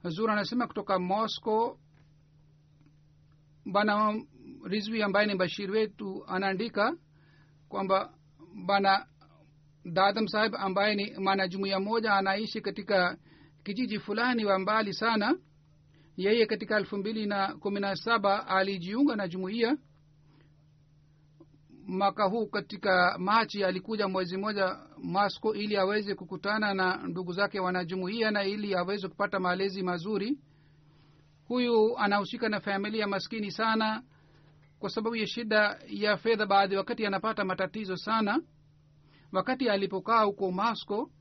[0.04, 1.78] Zur anasema kutoka moscow
[3.66, 4.22] bana
[4.64, 6.98] rizwi ambaye ni bashiri wetu anaandika
[7.70, 8.14] kwamba
[8.66, 9.06] bana
[9.86, 13.18] dadam sahib ambaye ni mwanajumuiya moja anaishi katika
[13.64, 15.38] kijiji fulani wa mbali sana.
[16.18, 19.78] Yeye katika elfu mbili na kumi na saba alijiunga na jumuiya.
[21.88, 28.32] Mwaka huu katika machi alikuja mwezi mmoja masco ili aweze kukutana na ndugu zake wanajumuia
[28.32, 30.38] na ili aweze kupata malezi mazuri.
[31.48, 34.04] Huyu anahusika na familia maskini sana
[34.80, 38.42] kwa sababu ya shida ya fedha baadhi wakati anapata matatizo sana.
[39.32, 41.12] Wakati alipokaa huko mosco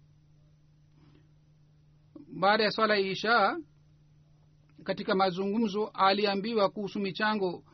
[2.32, 3.58] baada ya swala ya ishaa
[4.84, 7.64] katika mazungumzo aliambiwa kuhusu michango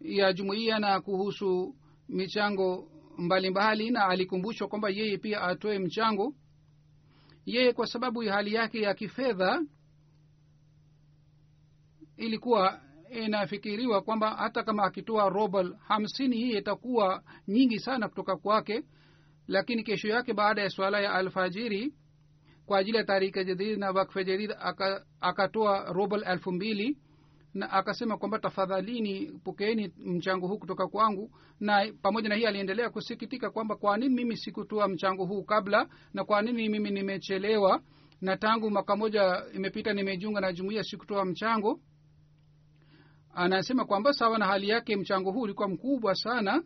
[0.00, 1.76] ya jumuiya na kuhusu
[2.08, 6.34] michango mbalimbali mbali, na alikumbushwa kwamba yeye pia atoe mchango.
[7.46, 9.62] Yeye kwa sababu ya hali yake ya kifedha
[12.16, 18.82] ilikuwa inafikiriwa kwamba hata kama akitoa robal hamsini hii itakuwa nyingi sana kutoka kwake.
[19.48, 21.94] Lakini kesho yake baada ya swala ya alfajiri
[22.66, 24.52] kwa ajili ya tarika jadid na wakfe jadid
[25.20, 26.98] akatoa aka robal elfu mbili
[27.54, 31.30] na akasema kwamba tafadhalini pokeeni mchango huu kutoka kwangu.
[31.60, 36.24] Na pamoja na hii aliendelea kusikitika kwamba kwa nini mimi sikutoa mchango huu kabla na
[36.24, 37.82] kwa nini mimi nimechelewa.
[38.20, 41.80] Na tangu mwaka moja imepita nimejiunga na jumuia sikutoa mchango
[43.36, 46.62] anasema kwamba sawa na hali yake mchango huu ulikuwa mkubwa sana.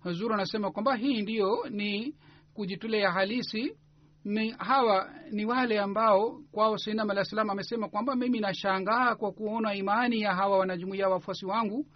[0.00, 2.16] Huzuru anasema kwamba hii ndiyo ni
[2.54, 3.76] kujitolea halisi.
[4.24, 9.74] Ni hawa ni wale ambao kwao sainam alah salam amesema kwamba mimi nashangaa kwa kuona
[9.74, 11.86] imani ya hawa wanajumuia wafuasi wangu.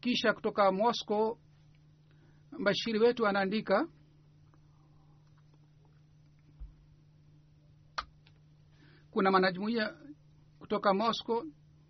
[0.00, 1.38] Kisha kutoka moscow
[2.64, 3.88] bashiri wetu anaandika
[9.10, 9.94] kuna manajumuia
[10.58, 11.44] kutoka moscow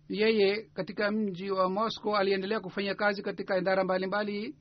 [0.09, 4.55] yeye katika mji wa moscow aliendelea kufanya kazi katika idara mbalimbali mbali,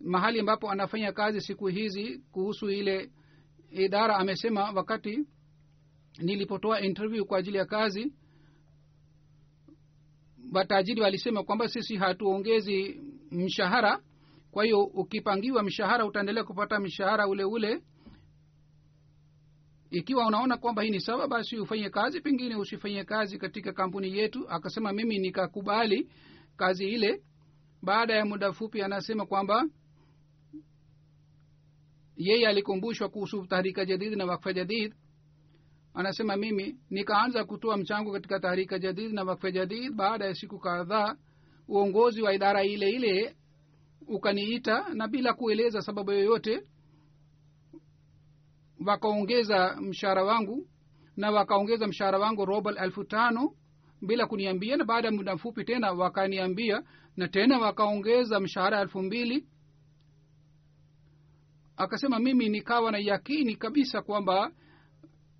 [0.00, 3.10] mahali ambapo anafanya kazi siku hizi kuhusu ile
[3.70, 4.16] idara.
[4.16, 5.26] Amesema wakati
[6.18, 8.12] nilipotoa interview kwa ajili ya kazi
[10.52, 14.00] watajiri walisema kwamba sisi hatuongezi mshahara.
[14.50, 17.82] Kwa hiyo ukipangiwa mshahara utaendelea kupata mshahara ule ule
[19.90, 24.48] ikiwa unaona kwamba hii ni sawa basi ufanye kazi pengine usifanye kazi katika kampuni yetu.
[24.48, 26.10] Akasema mimi nikakubali
[26.56, 27.22] kazi ile.
[27.82, 29.64] Baada ya muda fupi anasema kwamba
[32.16, 34.94] yeye alikumbushwa kuhusu tahrika jadid na wakfa jadid
[35.94, 41.16] anasema mimi nikaanza kutoa mchango katika tahrika jadid na wakfa jadid baada ya siku kadhaa
[41.68, 43.36] uongozi wa idara ile ile
[44.08, 46.62] ukaniita na bila kueleza sababu yoyote
[48.86, 50.66] wakaongeza mshahara wangu
[51.16, 53.54] na wakaongeza mshahara wangu robal elfu tano
[54.02, 56.82] bila kuniambia na baada ya muda mfupi tena wakaniambia
[57.16, 59.46] na tena wakaongeza mshahara elfu mbili.
[61.76, 64.52] Akasema mimi nikawa na yakini kabisa kwamba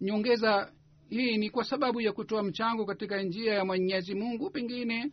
[0.01, 0.73] nyongeza
[1.09, 4.51] hii ni kwa sababu ya kutoa mchango katika njia ya mwenyezi mungu.
[4.51, 5.13] Pengine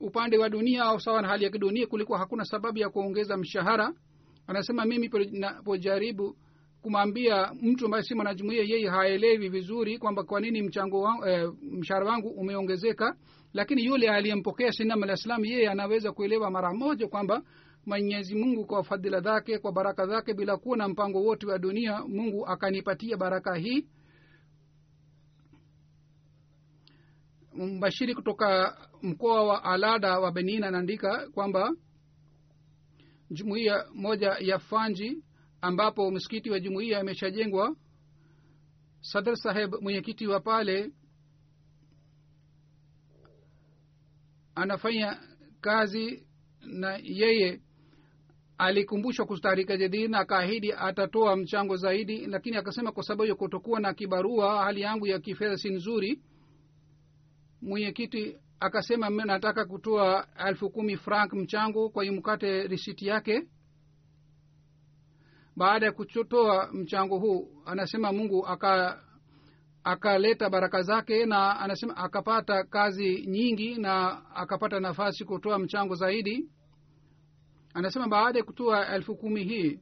[0.00, 3.94] upande wa dunia au sawa na hali ya kidunia kulikuwa hakuna sababu ya kuongeza mshahara.
[4.46, 6.36] Anasema mimi napojaribu
[6.84, 12.06] kumwambia mtu ambaye si mwanajumuia yeye haelewi vizuri kwamba kwa nini mchango wangu, e, mshahara
[12.06, 13.16] wangu umeongezeka
[13.52, 17.42] lakini yule aliyempokea sinam alah yeye anaweza kuelewa mara moja kwamba
[17.86, 22.00] mwenyezi mungu kwa fadhila zake kwa baraka zake bila kuwa na mpango wote wa dunia
[22.08, 23.86] mungu akanipatia baraka hii.
[27.54, 31.70] Mbashiri kutoka mkoa wa alada wa benin anaandika kwamba
[33.30, 35.22] jumuiya moja ya fanji
[35.64, 37.76] ambapo msikiti wa jumuiya imeshajengwa.
[39.00, 40.92] Sadr saheb mwenyekiti wa pale
[44.54, 45.20] anafanya
[45.60, 46.26] kazi
[46.60, 47.60] na yeye
[48.58, 53.94] alikumbushwa kustaharika jadidi na akaahidi atatoa mchango zaidi lakini akasema kwa sababu ya kutokuwa na
[53.94, 56.22] kibarua hali yangu ya kifedha si nzuri.
[57.62, 63.48] Mwenyekiti akasema nataka kutoa elfu kumi frank mchango kwa hiyo mkate risiti yake
[65.56, 69.02] baada ya kutoa mchango huu anasema mungu aka
[69.84, 76.48] akaleta baraka zake na anasema akapata kazi nyingi na akapata nafasi kutoa mchango zaidi.
[77.74, 79.80] Anasema baada ya kutoa elfu kumi hii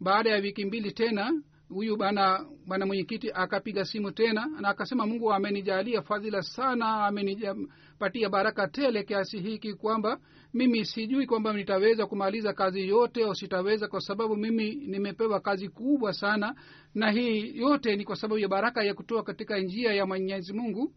[0.00, 5.32] baada ya wiki mbili tena huyu bana bana mwenyekiti akapiga simu tena na akasema mungu
[5.32, 10.20] amenijalia fadhila sana amenipatia baraka tele kiasi hiki kwamba
[10.54, 16.12] mimi sijui kwamba nitaweza kumaliza kazi yote au sitaweza kwa sababu mimi nimepewa kazi kubwa
[16.12, 16.54] sana
[16.94, 20.92] na hii yote ni kwa sababu ya baraka ya kutoa katika njia ya mwenyezi mungu.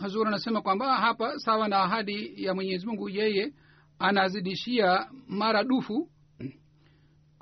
[0.00, 3.52] Hazur anasema kwamba hapa sawa na ahadi ya mwenyezi mungu yeye
[3.98, 6.08] anazidishia maradufu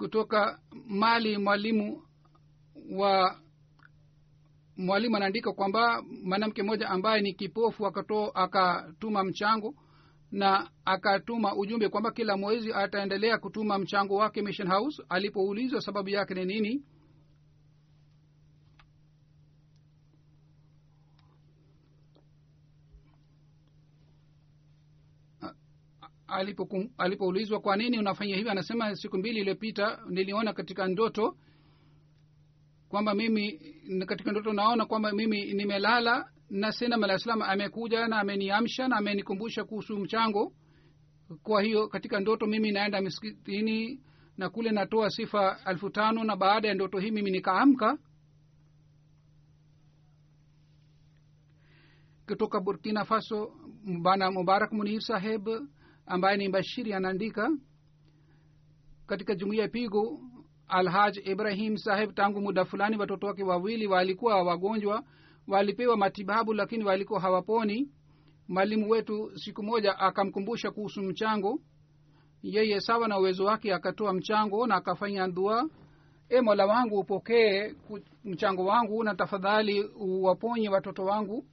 [0.00, 2.02] kutoka mali mwalimu
[2.92, 3.36] wa
[4.76, 9.74] mwalimu anaandika kwamba mwanamke mmoja ambaye ni kipofu akato, akatuma mchango
[10.32, 15.02] na akatuma ujumbe kwamba kila mwezi ataendelea kutuma mchango wake mission house.
[15.08, 16.84] Alipoulizwa sababu yake ni nini
[26.98, 31.36] alipoulizwa kwa nini unafanya hivi anasema siku mbili iliyopita niliona katika ndoto
[32.88, 33.60] kwamba mimi
[34.06, 39.64] katika ndoto naona kwamba mimi nimelala na senam alah salam amekuja na ameniamsha na amenikumbusha
[39.64, 40.52] kuhusu mchango.
[41.42, 44.00] Kwa hiyo katika ndoto mimi naenda miskitini
[44.36, 47.98] na kule natoa sifa elfu tano na baada ya ndoto hii mimi nikaamka
[52.26, 53.52] kutoka burkina faso
[54.02, 55.48] bana mubarak munir saheb
[56.10, 57.50] ambaye ni bashiri anaandika
[59.06, 60.20] katika jumuiya pigo
[60.68, 65.04] alhaj ibrahim saheb tangu muda fulani watoto wake wawili walikuwa wagonjwa
[65.48, 67.90] walipewa matibabu lakini walikuwa hawaponi.
[68.48, 71.60] Mwalimu wetu siku moja akamkumbusha kuhusu mchango.
[72.42, 75.68] Yeye sawa na uwezo wake akatoa mchango na akafanya dua.
[76.28, 77.74] E mola wangu upokee
[78.24, 81.44] mchango wangu na tafadhali uwaponye watoto wangu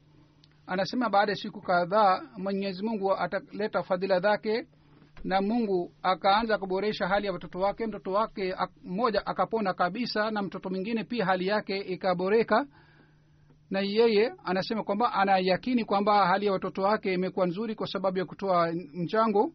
[0.67, 4.67] anasema baada ya siku kadhaa mwenyezi mungu ataleta fadhila zake
[5.23, 10.69] na mungu akaanza kuboresha hali ya watoto wake mtoto wake mmoja akapona kabisa na mtoto
[10.69, 12.65] mwingine pia hali yake ikaboreka.
[13.69, 18.25] Na yeye anasema kwamba anayakini kwamba hali ya watoto wake imekuwa nzuri kwa sababu ya
[18.25, 19.53] kutoa mchango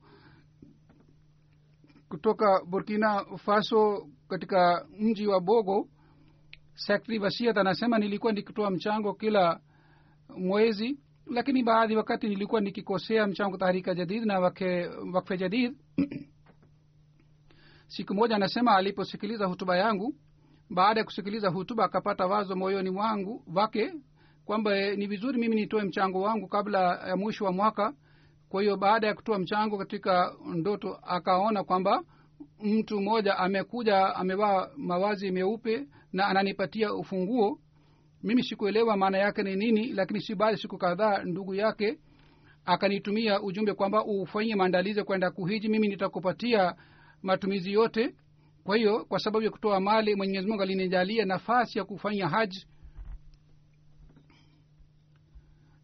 [2.08, 5.88] kutoka burkina faso katika mji wa bogo.
[6.74, 9.60] Sekri wasiat anasema nilikuwa nikitoa mchango kila
[10.36, 15.76] mwezi lakini baadhi wakati nilikuwa nikikosea mchango tahrika jadid na wake, wakfe jadid.
[17.86, 20.14] Siku moja anasema aliposikiliza hutuba yangu
[20.70, 23.92] baada ya kusikiliza hutuba akapata wazo moyoni mwangu wake
[24.44, 27.94] kwamba eh, ni vizuri mimi nitoe mchango wangu kabla ya mwisho wa mwaka.
[28.48, 32.02] Kwa hiyo baada ya kutoa mchango katika ndoto akaona kwamba
[32.62, 37.58] mtu mmoja amekuja amevaa mawazi meupe na ananipatia ufunguo
[38.22, 41.98] mimi sikuelewa maana yake ni nini lakini si baadhi siku kadhaa ndugu yake
[42.64, 46.74] akanitumia ujumbe kwamba ufanye maandalizi kwenda kuhiji mimi nitakupatia
[47.22, 48.14] matumizi yote.
[48.64, 52.66] Kwa hiyo kwa sababu ya kutoa mali mwenyezi mungu alinijalia nafasi ya kufanya haji.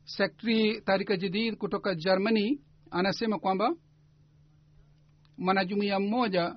[0.04, 2.60] Sekretari tarika jadid kutoka germany
[2.90, 3.74] anasema kwamba
[5.38, 6.56] mwanajumuia mmoja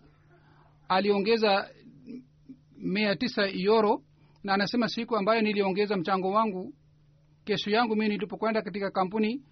[0.89, 1.69] aliongeza
[2.77, 4.03] mia tisa euro
[4.43, 6.73] na anasema siku ambayo niliongeza mchango wangu
[7.45, 9.43] kesho yangu mii nilipokwenda katika kampuni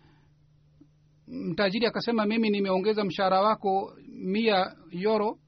[1.27, 5.39] mtajiri akasema mimi nimeongeza mshahara wako mia yoro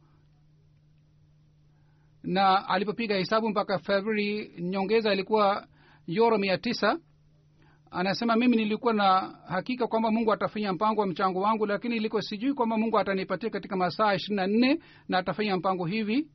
[2.23, 5.67] na alipopiga hesabu mpaka february nyongeza ilikuwa
[6.07, 6.99] yoro mia tisa.
[7.91, 12.53] Anasema mimi nilikuwa na hakika kwamba mungu atafanya mpango wa mchango wangu lakini iliko sijui
[12.53, 16.27] kwamba mungu atanipatia katika masaa ishirini na nne na atafanya mpango hivi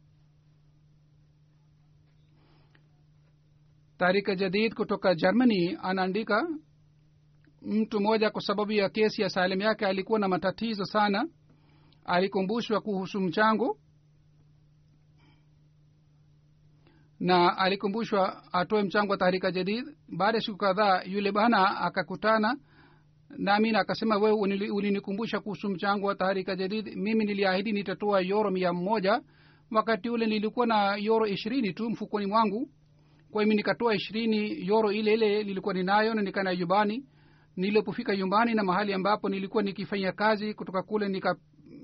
[3.98, 6.48] tarika jadid kutoka germany anaandika
[7.62, 11.28] mtu mmoja kwa sababu ya kesi ya salim yake alikuwa na matatizo sana.
[12.04, 13.78] Alikumbushwa kuhusu mchango
[17.20, 19.84] na alikumbushwa atoe mchango wa tahrika jadid.
[20.08, 22.56] Baada ya siku kadhaa yule bana akakutana
[23.38, 24.32] nami na akasema wewe
[24.70, 26.96] ulinikumbusha kuhusu mchango wa tahrika jadid.
[26.96, 29.20] Mimi niliahidi nitatoa yoro mia moja.
[29.70, 32.68] Wakati ule nilikuwa na yoro ishirini tu mfukoni mwangu
[33.36, 37.04] kwa hiyo mi nikatoa ishirini yoro ile ile nilikuwa ninayo na nikaenda nyumbani.
[37.56, 41.36] Nilipofika nyumbani na mahali ambapo nilikuwa nikifanya kazi kutoka kule nika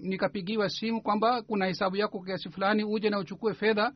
[0.02, 3.92] nikapigiwa simu kwamba kuna hesabu yako kiasi fulani uje na uchukue fedha.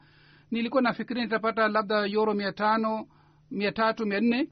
[0.51, 3.07] Nilikuwa nafikiria nitapata labda yoro mia tano
[3.51, 4.49] mia tatu mia nne.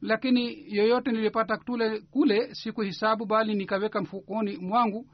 [0.00, 5.06] Lakini yoyote nilipata tule kule sikuhisabu bali nikaweka mfukoni mwangu.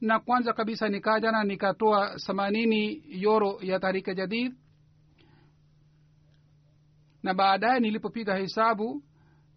[0.00, 4.52] Na kwanza kabisa nikaja na nikatoa themanini yoro ya tarika jadid
[7.22, 9.02] na baadaye nilipopiga hesabu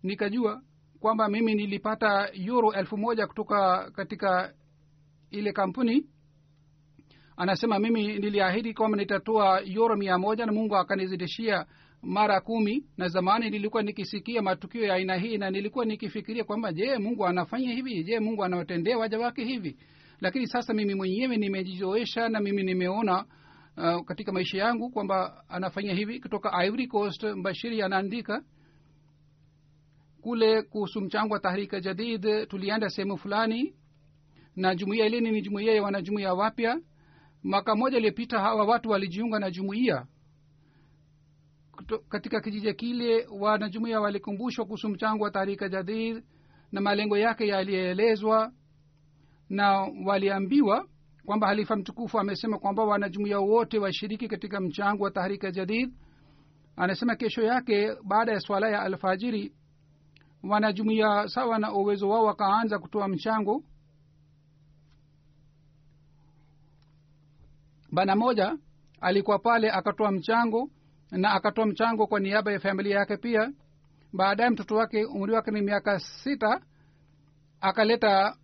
[0.04, 0.62] nikajua
[1.00, 4.54] kwamba mimi nilipata euro elfu moja kutoka katika
[5.32, 6.06] ile kampuni.
[7.38, 11.66] Anasema mimi niliahidi kwamba nitatoa euro mia moja na mungu akanizidishia
[12.02, 12.86] mara kumi.
[12.98, 17.74] Na zamani nilikuwa nikisikia matukio ya aina hii na nilikuwa nikifikiria kwamba je mungu anafanya
[17.74, 18.04] hivi?
[18.04, 19.78] Je mungu anawatendea waja wake hivi?
[20.22, 23.26] Lakini sasa mimi mwenyewe nimejizoesha na mimi nimeona
[23.78, 28.44] uh, katika maisha yangu kwamba anafanya hivi kutoka ivory coast bashiri anaandika
[30.22, 33.76] kule kuhusu mchango wa tahrika jadid tulienda sehemu fulani
[34.56, 36.80] na jumuiya ilini ni jumuiya ya wanajumuiya wapya.
[37.44, 40.06] Mwaka mmoja iliyopita hawa watu walijiunga na jumuiya.
[42.10, 46.24] Katika kijiji kile wanajumuiya walikumbushwa kuhusu mchango wa tahrika jadid
[46.72, 48.52] na malengo yake yaliyeelezwa
[49.50, 49.72] na
[50.06, 50.88] waliambiwa
[51.26, 55.94] kwamba halifa mtukufu amesema kwamba wanajumuia wote washiriki katika mchango wa tahrika jadid
[56.76, 59.54] anasema kesho yake baada ya swala ya alfajiri
[60.44, 63.64] wanajumuia sawa na uwezo wao wakaanza kutoa mchango.
[67.92, 68.58] Bana moja
[69.02, 70.70] alikuwa pale akatoa mchango
[71.12, 73.52] na akatoa mchango kwa niaba ya familia yake pia.
[74.14, 76.62] Baadaye mtoto wake umri wake ni miaka sita
[77.62, 78.38] akaleta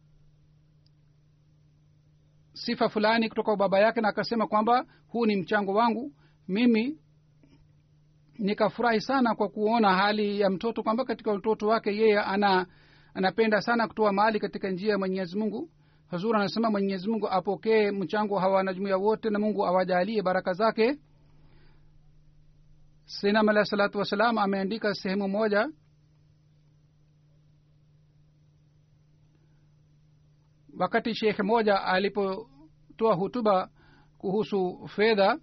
[2.66, 6.12] sifa fulani kutoka kwa baba yake na akasema kwamba huu ni mchango wangu.
[6.48, 6.98] Mimi
[8.40, 12.68] nikafurahi sana kwa kuona hali ya mtoto kwamba katika utoto wake yeye ana
[13.14, 15.70] anapenda sana kutoa mali katika njia ya mwenyezi mungu.
[16.08, 21.00] Hazur anasema mwenyezi mungu apokee mchango hawa wanajumuia wote na mungu awajalie baraka zake.
[23.06, 25.70] Sinam alahi salatu wassalam ameandika sehemu moja.
[30.80, 31.82] Wakati shekhe moja
[33.02, 33.70] alipotoa hutuba
[34.18, 35.38] kuhusu fedha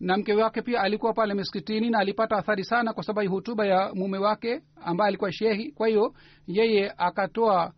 [0.00, 3.94] na mke wake pia alikuwa pale miskitini na alipata athari sana kwa sababu hutuba ya
[3.94, 5.72] mume wake ambaye alikuwa shehi.
[5.72, 6.14] Kwa hiyo
[6.46, 7.72] yeye akatoa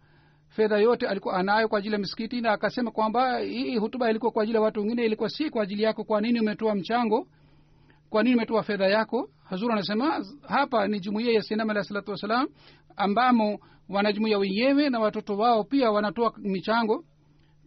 [0.48, 4.42] fedha yote alikuwa anayo kwa ajili ya misikiti na akasema kwamba hii hutuba ilikuwa kwa
[4.42, 6.04] ajili ya watu wengine ilikuwa si kwa ajili yako.
[6.04, 7.26] Kwa nini umetoa mchango?
[8.10, 9.30] Kwa nini umetoa fedha yako?
[9.44, 12.48] Hazur anasema hapa ni jumuiya ya sinam alah salatu wassalam
[12.96, 17.04] ambamo wanajumuia wenyewe na watoto wao pia wanatoa michango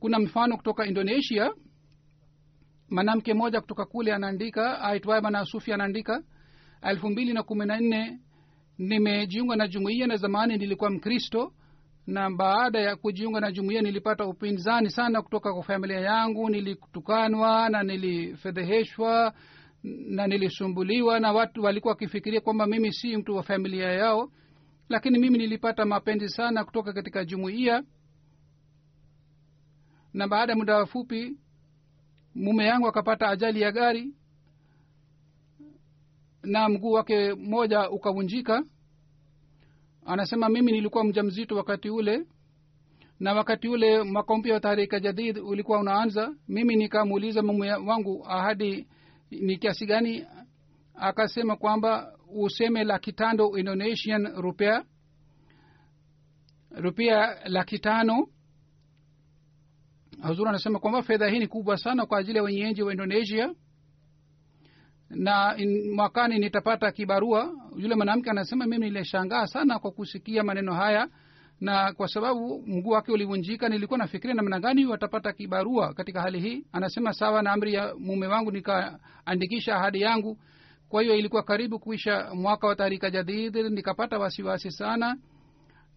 [0.02, 1.52] kuna mfano kutoka indonesia.
[2.90, 6.24] Mwanamke mmoja kutoka kule anaandika aitwaye bana sufi anaandika
[6.82, 8.20] elfu mbili na kumi na nne
[8.78, 11.54] nimejiunga na jumuiya na zamani nilikuwa mkristo
[12.08, 16.50] na baada ya kujiunga na jumuiya nilipata upinzani sana kutoka kwa familia yangu.
[16.50, 19.34] Nilitukanwa na nilifedheheshwa
[19.84, 24.32] na nilisumbuliwa na watu walikuwa wakifikiria kwamba mimi si mtu wa familia yao
[24.90, 27.84] lakini mimi nilipata mapenzi sana kutoka katika jumuiya
[30.14, 31.38] na baada ya muda mfupi
[32.36, 34.14] mume yangu akapata ajali ya gari
[36.44, 38.64] na mguu wake mmoja ukavunjika.
[40.06, 42.26] Anasema mimi nilikuwa mja mzito wakati ule
[43.20, 46.36] na wakati ule mwaka mpya wa tahrika jadid ulikuwa unaanza.
[46.48, 48.88] Mimi nikamuuliza mume wangu ahadi
[49.32, 50.26] ni kiasi gani
[50.96, 54.84] akasema kwamba useme laki tano indonesian rupia
[56.72, 58.28] rupia laki tano
[60.22, 63.54] hazur anasema kwamba fedha hii ni kubwa sana kwa ajili ya wenyeji wa indonesia.
[65.10, 67.54] Na in, mwakani nitapata kibarua.
[67.78, 71.08] Yule mwanamke anasema mimi nilishangaa sana kwa kusikia maneno haya
[71.62, 76.66] na kwa sababu mguu wake ulivunjika nilikuwa nafikiria namna gani watapata kibarua katika hali hii.
[76.72, 80.38] Anasema sawa na amri ya mume wangu nikaandikisha ahadi yangu.
[80.90, 85.18] Kwa hiyo ilikuwa karibu kuisha mwaka wa tarika jadid nikapata wasiwasi sana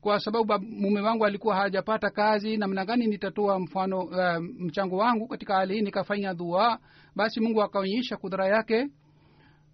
[0.05, 5.55] kwa sababu mume wangu alikuwa hajapata kazi namna gani nitatoa mfano uh, mchango wangu katika
[5.55, 6.79] hali hii nikafanya dua
[7.17, 8.89] basi mungu akaonyesha kudhara yake.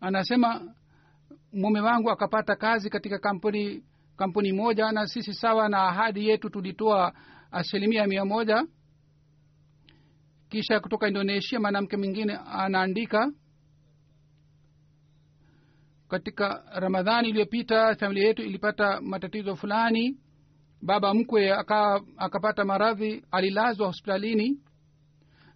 [0.00, 0.74] Anasema
[1.52, 3.84] mume wangu akapata kazi katika kampuni
[4.16, 7.12] kampuni moja na sisi sawa na ahadi yetu tulitoa
[7.50, 8.64] asilimia mia moja.
[10.48, 13.32] Kisha kutoka indonesia mwanamke mwingine anaandika
[16.10, 20.16] katika ramadhani iliyopita familia yetu ilipata matatizo fulani.
[20.82, 24.60] Baba mkwe aka, akapata maradhi alilazwa hospitalini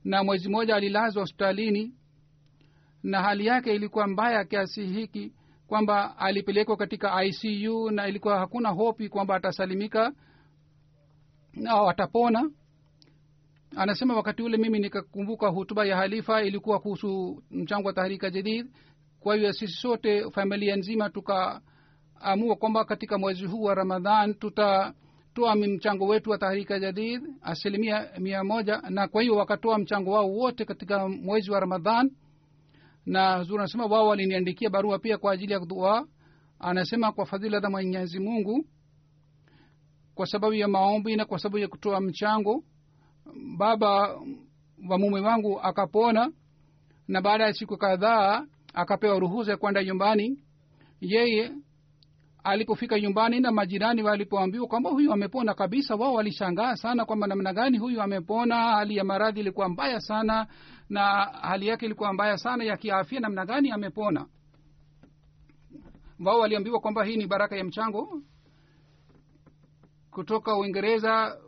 [0.05, 1.95] na mwezi mmoja alilazwa hospitalini.
[3.03, 5.33] Na hali yake ilikuwa mbaya kiasi hiki
[5.67, 10.13] kwamba alipelekwa katika icu na ilikuwa hakuna hopi kwamba atasalimika
[11.69, 12.51] au atapona.
[13.77, 18.67] Anasema wakati ule mimi nikakumbuka hutuba ya halifa ilikuwa kuhusu mchango wa tahrika jadid
[19.25, 26.07] kwa hiyo sisi sote familia nzima tukaamua kwamba katika mwezi huu wa ramadhan tutatoa mchango
[26.07, 31.09] wetu wa tahrika jadid asilimia mia moja na kwa hiyo wakatoa mchango wao wote katika
[31.09, 32.11] mwezi wa ramadhan.
[33.07, 36.09] Na huzuri anasema wao waliniandikia barua pia kwa ajili ya dua.
[36.59, 38.67] Anasema kwa fadhila za mwenyezi mungu
[40.15, 42.65] kwa sababu ya maombi na kwa sababu ya kutoa mchango
[43.59, 44.21] baba
[44.89, 46.33] wa mume wangu akapona
[47.09, 50.39] na baada ya siku kadhaa akapewa ruhusa ya kwenda nyumbani
[51.01, 51.53] yeye
[52.45, 57.79] alipofika nyumbani na majirani walipoambiwa kwamba huyu amepona kabisa wao walishangaa sana kwamba namna gani
[57.79, 58.57] huyu amepona.
[58.57, 60.47] Hali ya maradhi ilikuwa mbaya sana
[60.89, 64.27] na hali yake ilikuwa mbaya sana ya kiafya namna gani amepona.
[66.25, 68.23] Wao waliambiwa kwamba hii ni baraka ya mchango
[70.11, 71.39] kutoka uingereza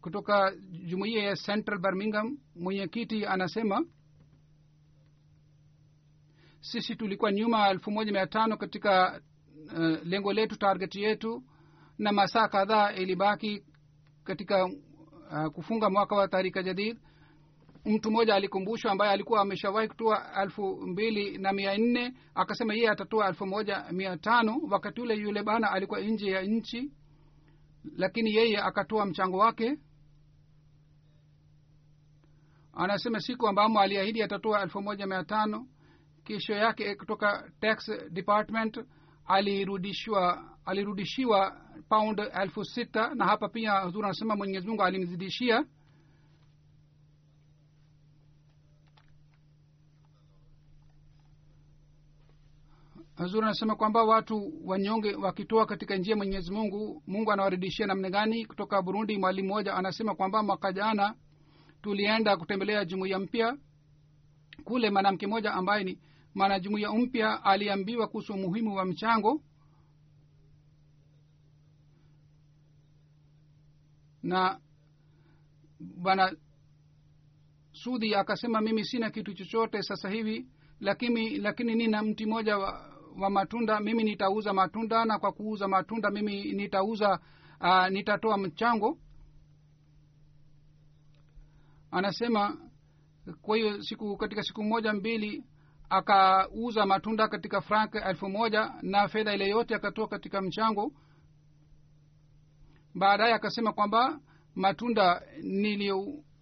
[0.00, 0.52] kutoka
[0.86, 2.38] jumuiya ya central birmingham.
[2.56, 3.84] Mwenyekiti anasema
[6.64, 9.20] sisi tulikuwa nyuma elfu moja mia tano katika
[9.76, 11.42] uh, lengo letu target yetu
[11.98, 13.64] na masaa kadhaa ilibaki
[14.24, 16.98] katika uh, kufunga mwaka wa tarika jadid.
[17.84, 23.28] Mtu mmoja alikumbushwa ambaye alikuwa ameshawahi kutoa elfu mbili na mia nne akasema yeye atatoa
[23.28, 24.60] elfu moja mia tano.
[24.70, 26.92] Wakati ule yule bana alikuwa nje ya nchi
[27.96, 29.78] lakini yeye akatoa mchango wake.
[32.72, 35.66] Anasema siku ambamo aliahidi atatoa elfu moja mia tano
[36.24, 38.78] kesho yake kutoka tax department
[39.26, 41.56] alirudishwa alirudishiwa
[41.88, 43.14] pound elfu sita.
[43.14, 45.64] Na hapa pia huzuri anasema mwenyezi mungu alimzidishia
[53.16, 58.46] huzuri anasema kwamba watu wanyonge wakitoa katika njia mwenyezi mungu mungu anawarudishia namna gani?
[58.46, 61.14] Kutoka burundi mwalimu moja anasema kwamba mwaka jana
[61.82, 63.56] tulienda kutembelea jumuiya mpya.
[64.64, 65.98] Kule mwanamke moja ambaye ni
[66.34, 69.42] mwanajumuiya mpya aliambiwa kuhusu umuhimu wa mchango
[74.22, 74.60] na
[75.80, 76.36] bwana
[77.72, 80.46] sudhi akasema mimi sina kitu chochote sasa hivi
[80.80, 83.80] lakini lakini nina mti mmoja wa, wa matunda.
[83.80, 87.18] Mimi nitauza matunda na kwa kuuza matunda mimi nitauza
[87.60, 88.98] uh, nitatoa mchango.
[91.90, 92.56] Anasema
[93.42, 95.44] kwa hiyo siku katika siku moja mbili
[95.90, 100.92] akauza matunda katika frank elfu moja na fedha ile yote akatoa katika mchango.
[102.94, 104.20] Baadaye akasema kwamba
[104.54, 105.22] matunda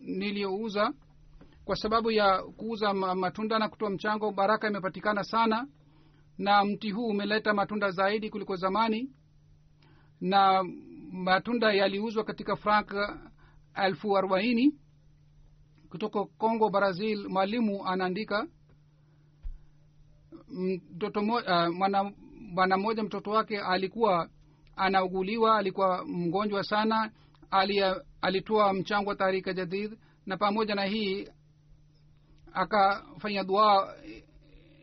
[0.01, 0.93] niliyouza
[1.65, 5.67] kwa sababu ya kuuza matunda na kutoa mchango baraka imepatikana sana
[6.39, 9.11] na mti huu umeleta matunda zaidi kuliko zamani.
[10.21, 10.65] Na
[11.13, 12.95] matunda yaliuzwa katika frank
[13.75, 14.75] elfu arobaini
[15.89, 17.29] kutoka congo brazil.
[17.29, 18.47] Mwalimu anaandika
[20.51, 22.13] mtoto uh, mwana
[22.55, 24.29] bwana mmoja mtoto wake alikuwa
[24.77, 27.11] anauguliwa alikuwa mgonjwa sana
[28.23, 31.29] alitoa mchango wa tarika jadid na pamoja na hii
[32.53, 33.95] akafanya dua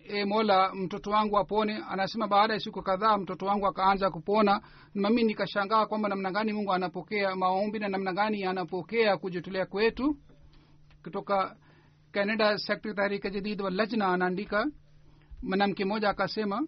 [0.09, 1.83] e mola mtoto wangu apone.
[1.89, 4.61] Anasema baada ya siku kadhaa mtoto wangu akaanza kupona.
[4.93, 10.17] Mami nikashangaa kwamba namna gani mungu anapokea maombi na namna gani anapokea kujitolea kwetu.
[11.03, 11.55] Kutoka
[12.11, 14.65] canada sekretari jadid wa lajna anaandika
[15.41, 16.67] mwanamke mmoja akasema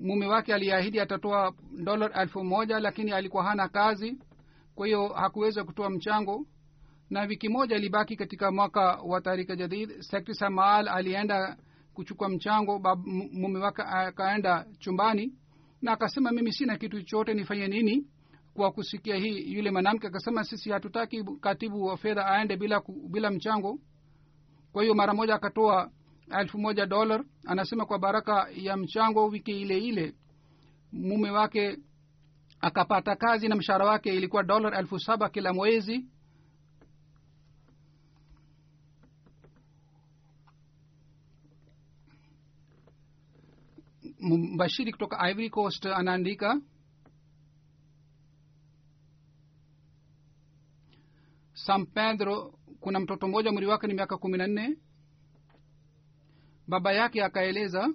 [0.00, 1.52] mume wake aliahidi atatoa
[1.84, 4.18] dola elfu moja lakini alikuwa hana kazi
[4.74, 6.46] kwa hiyo hakuweza kutoa mchango.
[7.10, 11.56] Na wiki moja ilibaki katika mwaka wa tarika jadid sekti samaal alienda
[11.94, 12.78] kuchukua mchango
[13.32, 15.34] mume wake akaenda chumbani
[15.82, 18.06] na akasema mimi sina kitu chochote nifanye nini
[18.54, 19.52] kwa kusikia hii?
[19.54, 23.78] Yule mwanamke akasema sisi hatutaki katibu wa fedha aende bila, bila mchango.
[24.72, 25.90] Kwa hiyo mara moja akatoa
[26.38, 30.14] elfu moja dolar anasema kwa baraka ya mchango wiki ile ile
[30.92, 31.78] mume wake
[32.60, 36.06] akapata kazi na mshahara wake ilikuwa dolar elfu saba kila mwezi.
[44.20, 46.60] Mbashiri kutoka ivory coast anaandika
[51.54, 54.76] san pedro kuna mtoto mmoja mwili wake ni miaka kumi na nne
[56.70, 57.88] baba yake akaeleza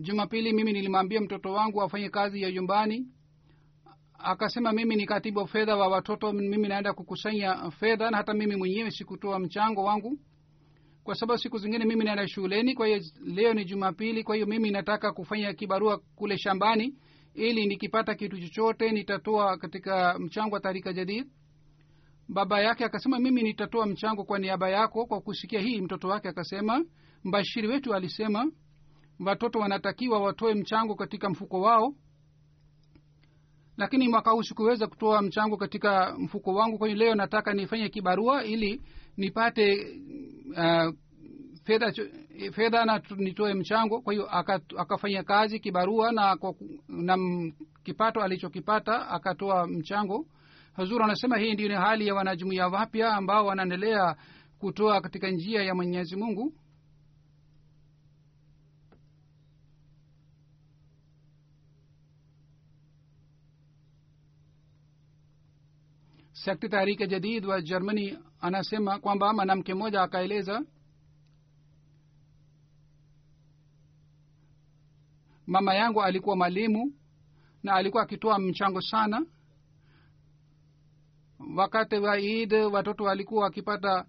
[0.00, 3.06] jumapili mimi nilimwambia mtoto wangu afanye kazi ya nyumbani.
[4.18, 8.90] Akasema mimi ni katibu fedha wa watoto mimi naenda kukusanya fedha na hata mimi mwenyewe
[8.90, 10.18] sikutoa mchango wangu.
[11.04, 14.70] Kwa sababu siku zingine mimi naenda shuleni kwa hiyo leo ni jumapili kwa hiyo mimi
[14.70, 16.94] nataka kufanya kibarua kule shambani.
[17.34, 21.26] Ili nikipata kitu chochote nitatoa katika mchango wa tarika jadid
[22.32, 25.80] baba yake akasema mimi nitatoa mchango kwa niaba yako kwa kusikia hii.
[25.80, 26.84] Mtoto wake akasema
[27.24, 28.50] mbashiri wetu alisema
[29.20, 31.94] watoto wanatakiwa watoe mchango katika mfuko wao.
[33.76, 38.82] Lakini mwaka huu sikuweza kutoa mchango katika mfuko wangu kwa leo nataka nifanye kibarua ili
[39.16, 39.86] nipate
[40.50, 40.94] uh,
[41.64, 41.92] fedha
[42.52, 44.00] fedha na nitoe mchango.
[44.00, 44.28] Kwa hiyo
[44.78, 46.36] akafanya kazi kibarua na
[46.88, 47.18] na
[47.84, 50.26] kipato alichokipata akatoa mchango
[50.72, 54.16] hazur anasema hii ndio ni hali ya wanajumuia wapya ambao wanaendelea
[54.58, 56.54] kutoa katika njia ya mwenyezi mungu.
[66.32, 70.62] Sekti tahrike jadid wa germany anasema kwamba mwanamke mmoja akaeleza
[75.46, 76.92] mama yangu alikuwa mwalimu
[77.62, 79.26] na alikuwa akitoa mchango sana
[81.56, 84.04] wakati wa id watoto walikuwa wakipata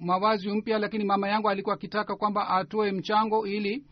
[0.00, 3.84] mavazi mpya lakini mama yangu alikuwa akitaka kwamba atoe mchango ili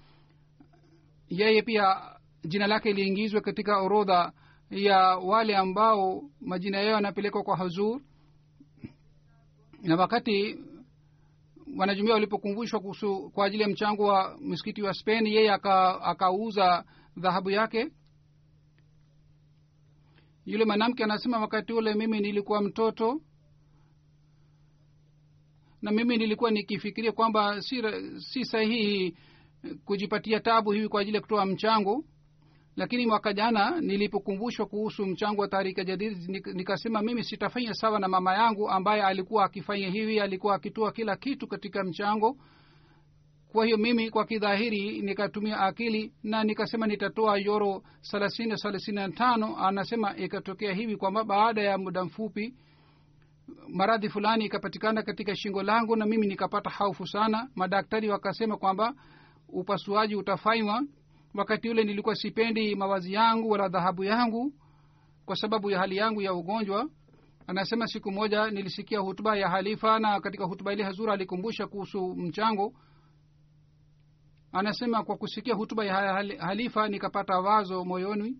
[1.28, 1.96] yeye pia
[2.44, 4.32] jina lake liingizwe katika orodha
[4.70, 8.00] ya wale ambao majina yao yanapelekwa kwa hazur.
[9.82, 10.58] Na wakati
[11.76, 16.84] wanajumuia walipokumbushwa kuhusu kwa ajili ya mchango wa msikiti wa spain yeye akauza aka
[17.16, 17.90] dhahabu yake
[20.46, 23.20] yule mwanamke anasema wakati ule mimi nilikuwa mtoto
[25.82, 27.82] na mimi nilikuwa nikifikiria kwamba si,
[28.18, 29.16] si sahihi
[29.84, 32.04] kujipatia tabu hivi kwa ajili ya kutoa mchango.
[32.76, 38.34] Lakini mwaka jana nilipokumbushwa kuhusu mchango wa tarika jadidi nikasema mimi sitafanya sawa na mama
[38.34, 42.36] yangu ambaye alikuwa akifanya hivi alikuwa akitoa kila kitu katika mchango
[43.54, 49.56] kwa hiyo mimi kwa kidhahiri nikatumia akili na nikasema nitatoa yoro thelathini thelathini na tano.
[49.58, 52.54] Anasema ikatokea hivi kwamba baada ya muda mfupi
[53.68, 57.48] maradhi fulani ikapatikana katika shingo langu na mimi nikapata haufu sana.
[57.54, 58.94] Madaktari wakasema kwamba
[59.48, 60.82] upasuaji utafanywa.
[61.34, 64.52] Wakati ule nilikuwa sipendi mawazi yangu wala dhahabu yangu
[65.24, 66.88] kwa sababu ya hali yangu ya ugonjwa.
[67.46, 72.72] Anasema siku moja nilisikia hutuba ya halifa na katika hutuba ile hazura alikumbusha kuhusu mchango
[74.54, 75.94] anasema kwa kusikia hutuba ya
[76.38, 78.38] halifa nikapata wazo moyoni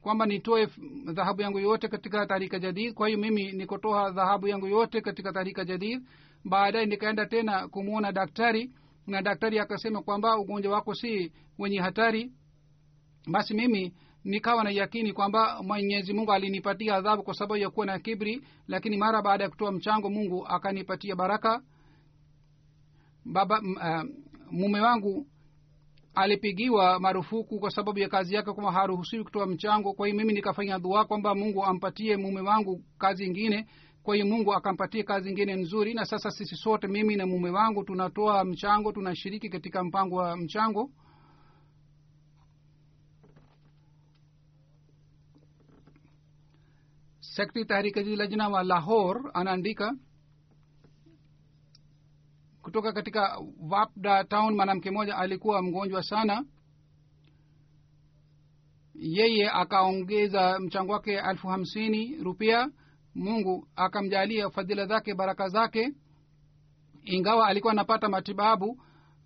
[0.00, 0.68] kwamba nitoe
[1.12, 2.94] dhahabu yangu yote katika tarika jadid.
[2.94, 6.02] Kwa hiyo mimi nikotoa dhahabu yangu yote katika tarika jadid.
[6.44, 8.70] Baadaye nikaenda tena kumwona daktari
[9.06, 12.32] na daktari akasema kwamba ugonjwa wako si wenye hatari.
[13.30, 13.94] Basi mimi
[14.24, 18.96] nikawa na yakini kwamba mwenyezi mungu alinipatia adhabu kwa sababu ya kuwa na kibri lakini
[18.96, 21.62] mara baada ya kutoa mchango mungu akanipatia baraka
[23.32, 24.10] baba uh,
[24.50, 25.26] mume wangu
[26.14, 29.92] alipigiwa marufuku kwa sababu ya kazi yake kwamba haruhusiwi kutoa mchango.
[29.92, 33.66] Kwa hiyo mimi nikafanya dua kwamba mungu ampatie mume wangu kazi ingine.
[34.02, 35.94] Kwa hiyo mungu akampatia kazi ingine nzuri.
[35.94, 40.90] Na sasa sisi sote mimi na mume wangu tunatoa mchango tunashiriki katika mpango wa mchango.
[47.20, 48.16] Sekti tahriki
[48.52, 49.94] wa lahor anaandika
[52.66, 53.38] kutoka katika
[53.70, 56.44] wapda town mwanamke mmoja alikuwa mgonjwa sana.
[58.94, 62.70] Yeye akaongeza mchango wake elfu hamsini rupia.
[63.14, 65.92] Mungu akamjalia fadhila zake baraka zake.
[67.04, 68.80] Ingawa alikuwa anapata matibabu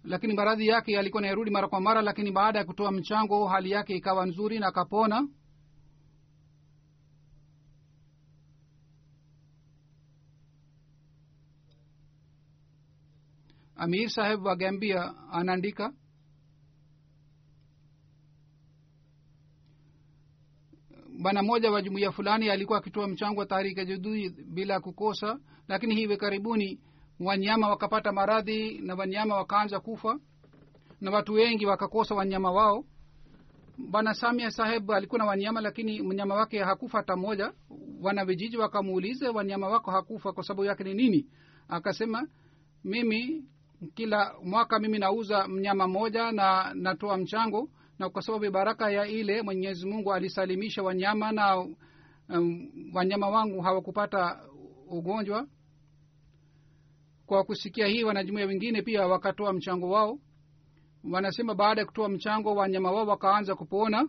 [0.04, 3.94] lakini maradhi yake yalikuwa nayarudi mara kwa mara lakini baada ya kutoa mchango hali yake
[3.96, 5.28] ikawa nzuri na akapona
[13.80, 15.92] amir saheb wa gambia anaandika
[21.22, 26.16] bwana mmoja wa jumuiya fulani alikuwa akitoa mchango wa taharika judui bila kukosa lakini hivi
[26.16, 26.80] karibuni
[27.20, 30.18] wanyama wakapata maradhi na wanyama wakaanza kufa
[31.00, 32.84] na watu wengi wakakosa wanyama wao.
[33.78, 37.52] Bwana samia saheb alikuwa na wanyama lakini mnyama wake hakufa hata moja.
[38.02, 41.26] Wana vijiji wakamuuliza wanyama wako hakufa kwa sababu yake ni nini?
[41.68, 42.28] Akasema
[42.84, 43.44] mimi
[43.94, 47.68] kila mwaka mimi nauza mnyama mmoja na natoa mchango
[47.98, 51.56] na kwa sababu baraka ya ile mwenyezi mungu alisalimisha wanyama na
[52.28, 54.40] um, wanyama wangu hawakupata
[54.88, 55.46] ugonjwa.
[57.26, 60.18] Kwa kusikia hii wanajumuia wengine pia wakatoa mchango wao.
[61.10, 64.08] Wanasema baada ya kutoa mchango wanyama wao wakaanza kupona.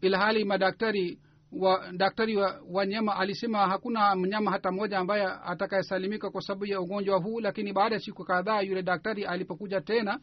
[0.00, 1.18] Ilhali madaktari
[1.52, 7.18] wa daktari wa wanyama alisema hakuna mnyama hata mmoja ambaye atakayesalimika kwa sababu ya ugonjwa
[7.18, 10.20] huu lakini baada ya siku kadhaa yule daktari alipokuja tena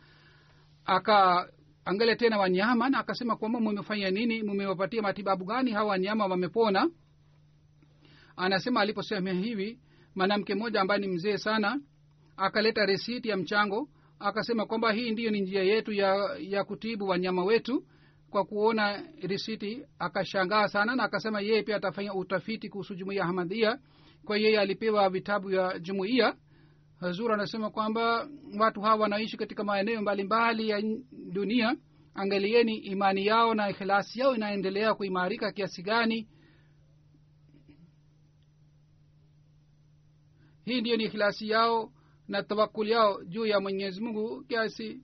[0.85, 6.89] akaangalia tena wanyama na akasema kwamba mumefanya nini mumewapatia matibabu gani hawa wanyama wamepona.
[8.35, 9.79] Anasema aliposema hivi
[10.15, 11.79] mwanamke mmoja ambaye ni mzee sana
[12.37, 17.43] akaleta resiti ya mchango akasema kwamba hii ndiyo ni njia yetu ya ya kutibu wanyama
[17.43, 17.85] wetu
[18.29, 23.79] kwa kuona risiti akashangaa sana na akasema yeye pia atafanya utafiti kuhusu jumuia ya hamadhia
[24.25, 26.35] kwa yeye alipewa vitabu vya jumuia
[26.99, 31.75] hazur anasema kwamba watu hawa wanaishi katika maeneo mbalimbali ya dunia.
[32.13, 36.27] Angalieni imani yao na ikhilasi yao inaendelea kuimarika kiasi gani.
[40.65, 41.91] Hii ndiyo ni ikhilasi yao
[42.27, 45.01] na tawakul yao juu ya mwenyezi mungu kiasi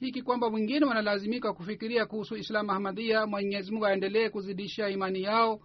[0.00, 5.60] hiki kwamba wengine wanalazimika kufikiria kuhusu islam ahmadia mwenyezi mungu aendelee kuzidisha imani yao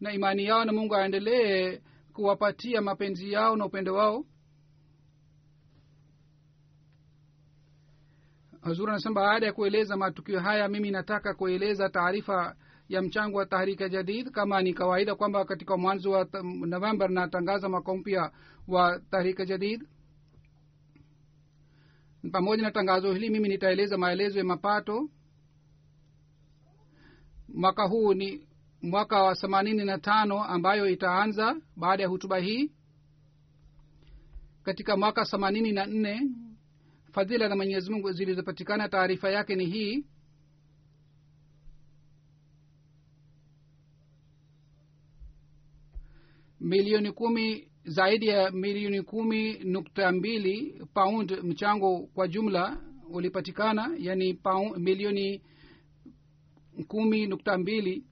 [0.00, 1.80] na imani yao na mungu aendelee
[2.12, 4.24] kuwapatia mapenzi yao na upendo wao.
[8.60, 12.56] Hazur anasema baada ya kueleza matukio haya mimi nataka kueleza taarifa
[12.88, 14.30] ya mchango wa tahrika jadid.
[14.30, 16.28] Kama ni kawaida kwamba katika mwanzo wa
[16.66, 18.32] november natangaza mwaka mpya
[18.68, 19.84] wa tahrika jadid
[22.32, 25.08] pamoja na tangazo hili mimi nitaeleza maelezo ya mapato.
[27.48, 28.48] Mwaka huu ni
[28.82, 32.70] mwaka wa themanini na tano ambayo itaanza baada ya hutuba hii.
[34.62, 36.20] Katika mwaka themanini na nne
[37.12, 40.04] fadhila za mwenyezi mungu zilizopatikana taarifa yake ni hii.
[46.60, 52.80] Milioni kumi zaidi ya milioni kumi nukta mbili pound mchango kwa jumla
[53.10, 55.42] ulipatikana yani pound, milioni
[56.88, 58.04] kumi nukta mbili.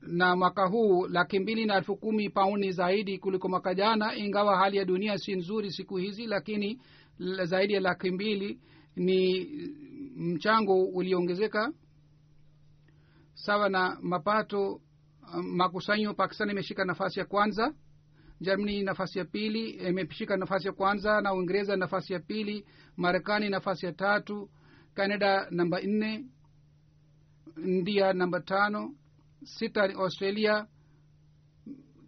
[0.00, 4.76] Na mwaka huu laki mbili na elfu kumi pauni zaidi kuliko mwaka jana ingawa hali
[4.76, 6.80] ya dunia si nzuri siku hizi lakini
[7.44, 8.60] zaidi ya laki mbili
[8.96, 9.46] ni
[10.16, 11.72] mchango ulioongezeka
[13.34, 14.80] sawa na mapato
[15.34, 17.74] um, makusanyo pakistan imeshika nafasi ya kwanza
[18.40, 22.66] germany nafasi ya pili imeshika nafasi ya kwanza na uingereza nafasi ya pili
[22.96, 24.50] marekani nafasi ya tatu
[24.94, 26.24] canada namba nne
[27.64, 28.94] india namba tano
[29.44, 30.66] sita ni australia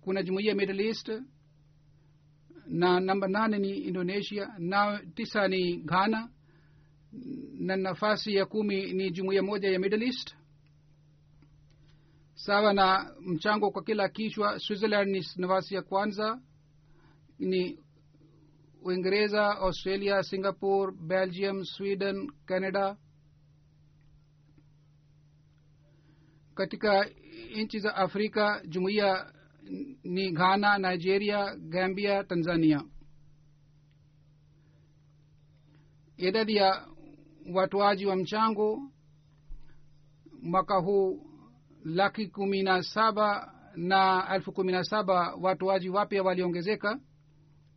[0.01, 1.13] kuna jumuia ya middle east
[2.67, 6.29] na namba nane ni indonesia na tisa ni ghana
[7.59, 10.35] na nafasi ya kumi ni jumuia moja ya middle east
[12.35, 16.41] sawa na mchango kwa kila kichwa switzerland ni nafasi ya kwanza
[17.39, 17.85] ni
[18.83, 22.97] uingereza australia singapore belgium sweden canada.
[26.55, 27.11] Katika
[27.57, 29.33] nchi za afrika jumuiya
[30.05, 32.83] ni ghana nigeria gambia tanzania.
[36.17, 36.89] Idadi ya
[37.55, 38.91] watoaji wa mchango
[40.43, 41.34] mwaka huu
[41.85, 47.01] laki kumi na saba na elfu kumi na saba watoaji wapya waliongezeka.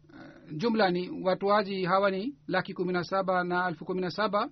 [0.10, 4.50] Uh, jumla ni watoaji hawa ni laki kumi na saba na elfu kumi na saba.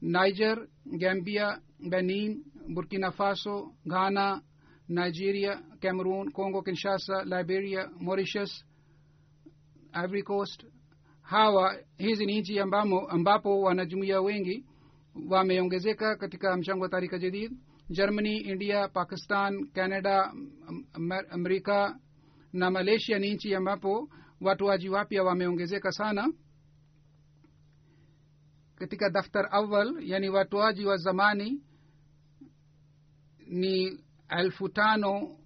[0.00, 1.60] Niger gambia
[1.90, 2.44] benin
[2.74, 4.42] burkina faso ghana
[4.88, 8.64] nigeria cameroon congo kinshasa liberia mauritius
[10.04, 10.64] ivory coast.
[11.22, 14.64] Hawa hizi ni nchi ambamo ambapo wanajumuia wengi
[15.28, 17.52] wameongezeka katika mchango wa tarika jadid.
[17.90, 20.24] Germany india pakistan canada
[20.92, 21.98] Am- amerika
[22.52, 24.08] na malaysia ni nchi ambapo
[24.40, 26.32] watoaji wapya wameongezeka sana.
[28.74, 31.62] Katika daftar awal yani watoaji wa zamani
[33.46, 35.38] ni elfu tano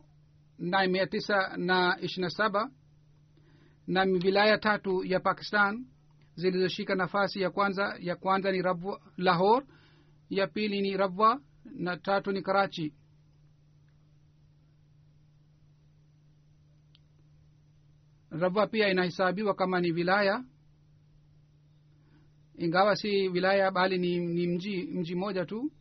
[0.59, 2.71] na mia tisa na ishirina saba
[3.87, 5.87] na wilaya tatu ya pakistan
[6.39, 9.65] zilizoshika nafasi ya kwanza ya kwanza ni rabwa, lahor
[10.31, 12.95] ya pili ni rabwa na tatu ni karachi.
[18.31, 20.45] Rabwa pia inahesabiwa kama ni wilaya
[22.59, 25.73] ingawa si wilaya bali ni, ni mji mji moja tu.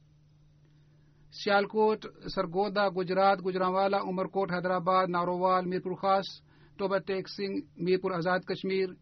[1.29, 6.43] Sialkot sargoda gujrat gujranwala umarkot hyderabad naroval mirpur khas
[6.77, 8.95] toba tek singh mirpur azad kashmir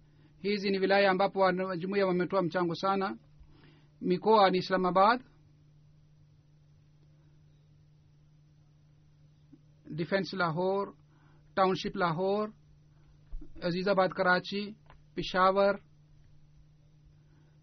[0.45, 3.17] hizi ni wilaya ambapo wanajumuia wametoa mchango sana.
[4.01, 5.21] Mikoa ni islamabad
[9.89, 10.91] defense lahore
[11.55, 12.51] township lahore
[13.61, 14.75] azizabad karachi
[15.15, 15.79] peshawar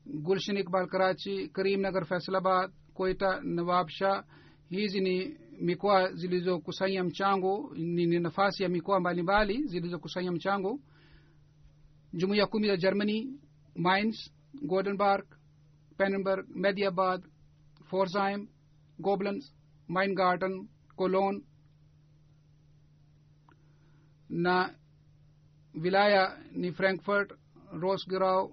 [0.06, 4.24] gulshan iqbal karachi karimnagar faisalabad koita nawab shah.
[4.68, 10.80] Hizi ni mikoa zilizokusanya mchango ni, ni nafasi ya mikoa mbalimbali zilizokusanya mchango
[12.18, 13.18] jumuiya kumi za germany
[13.74, 14.30] mines
[14.70, 15.24] goldenberg
[15.98, 17.20] pennenberg mediabad
[17.90, 18.48] forsheim
[18.98, 19.44] goblins
[19.88, 21.40] meingarten cologne
[24.28, 24.70] na
[25.74, 27.32] wilaya ni frankfurt
[27.72, 28.52] Rosgrau,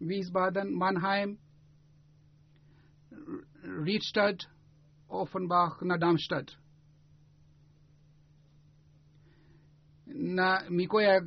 [0.00, 1.38] wiesbaden mannheim
[3.84, 4.46] riedstadt
[5.08, 6.59] offenbach na darmstadt
[10.14, 11.22] na mikoa ya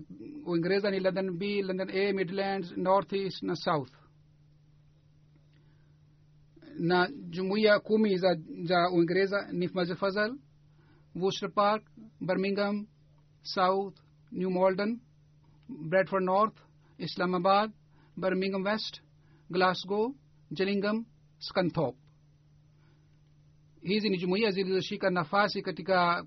[0.46, 3.92] uingereza ni london b london a midlands north east na south.
[6.80, 10.38] Na jumuiya kumi za, za uingereza ni mazfazal
[11.16, 11.84] worcester park
[12.22, 12.88] birmingham
[13.42, 13.96] south
[14.32, 15.00] new malden
[15.70, 16.58] bradford north
[16.98, 17.72] islamabad
[18.18, 19.02] birmingham west
[19.50, 20.16] glasgow
[20.52, 21.06] gillingham
[21.40, 21.98] scunthorpe.
[23.82, 26.26] Hizi ni jumuiya zilizoshika nafasi katika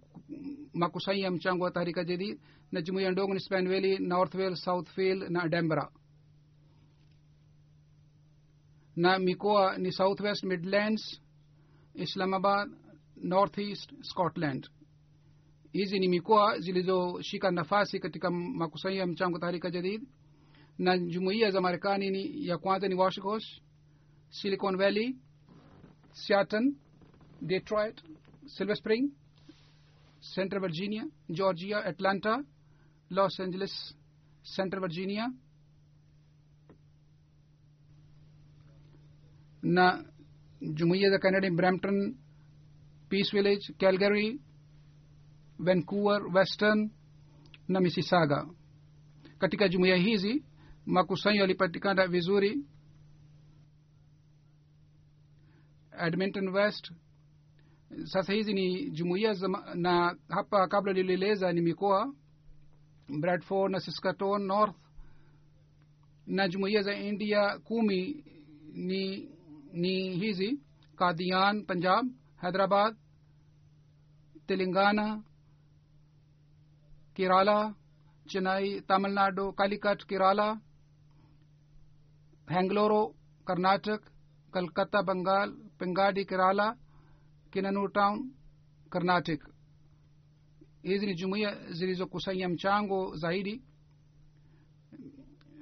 [0.76, 2.40] makusanya ya mchango wa tahrika jadid
[2.72, 5.90] na jumuiya ndogo ni span valley south southfield na dembra
[8.96, 11.20] na mikoa ni southwest midlands
[11.94, 12.68] islamabad
[13.16, 14.68] northeast scotland.
[15.72, 20.02] Hizi ni mikoa zilizoshika nafasi katika makusanyo ya mchango tahrika jadid.
[20.78, 23.40] Na jumuiya za marekani ni ya kwanza ni washington
[24.30, 25.16] silicon valley
[26.12, 26.72] seattle
[27.42, 28.02] detroit
[28.46, 29.10] silver spring
[30.34, 32.44] central virginia georgia atlanta
[33.10, 33.96] los angeles
[34.56, 35.32] central virginia
[39.62, 40.04] na
[40.60, 42.16] jumuiya za canada brampton
[43.08, 44.40] peace village calgary
[45.58, 46.90] vancouver western
[47.68, 48.46] na mississauga.
[49.38, 50.44] Katika jumuiya hizi
[50.86, 52.64] makusanyo yalipatikana vizuri.
[56.06, 56.92] Edmonton west
[58.04, 59.34] sasa hizi ni jumuiya
[59.74, 62.14] na hapa kabla lilieleza ni mikoa
[63.20, 64.76] bradford na saskatoon north
[66.26, 68.24] na jumuiya za india kumi
[68.74, 69.28] ni
[69.72, 70.60] ni hizi.
[70.96, 72.04] Kadian punjab
[72.42, 72.96] hyderabad
[74.48, 75.06] telangana
[77.16, 77.74] kerala
[78.30, 80.48] chennai tamil nadu calicut kerala
[82.48, 83.12] bangalore
[83.46, 84.02] karnatak
[84.54, 86.66] kalkata bengal pengadi kerala
[87.56, 88.16] kinanur town
[88.90, 89.40] karnatic
[90.82, 93.62] hizi ni jumuiya zilizokusanya mchango zaidi.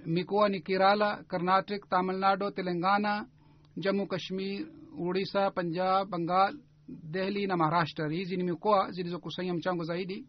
[0.07, 3.29] Mikoa ni kerala karnatic tamilnado telangana
[3.77, 4.67] jammu kashmir
[4.99, 8.11] urisa punjab bengal dehli na maharashtra.
[8.11, 10.27] Hizi ni mikoa zilizokusanya mchango zaidi.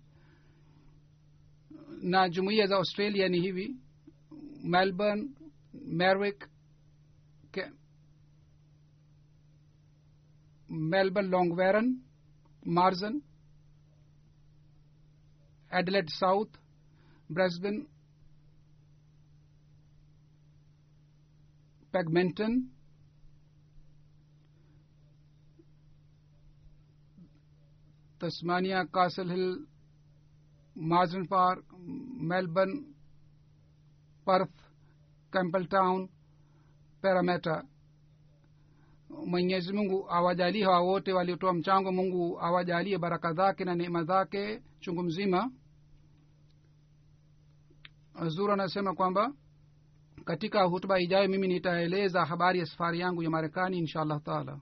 [2.01, 3.75] Na jumuiya za australia ni hivi.
[4.63, 5.29] Melbourne
[5.73, 6.49] merwick
[10.69, 11.87] melbourne longwarren
[12.65, 13.21] marsden
[15.71, 16.49] adelaide south
[17.29, 17.85] brisbane
[21.93, 22.53] pegmenton
[28.19, 29.49] tasmania castle hill
[30.75, 31.59] marsden park
[32.31, 32.75] melbourne
[34.25, 34.57] perth
[35.33, 36.09] campbelltown
[37.01, 37.55] parameta
[39.25, 41.91] mwenyezi mungu awajalie hawa wote waliotoa mchango.
[41.91, 45.51] Mungu awajalie baraka zake na neema zake chungu mzima.
[48.27, 49.33] Zur anasema kwamba
[50.25, 54.59] katika hutuba ijayo mimi nitaeleza habari ya safari yangu ya marekani insha allah taala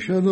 [0.00, 0.26] ونشهد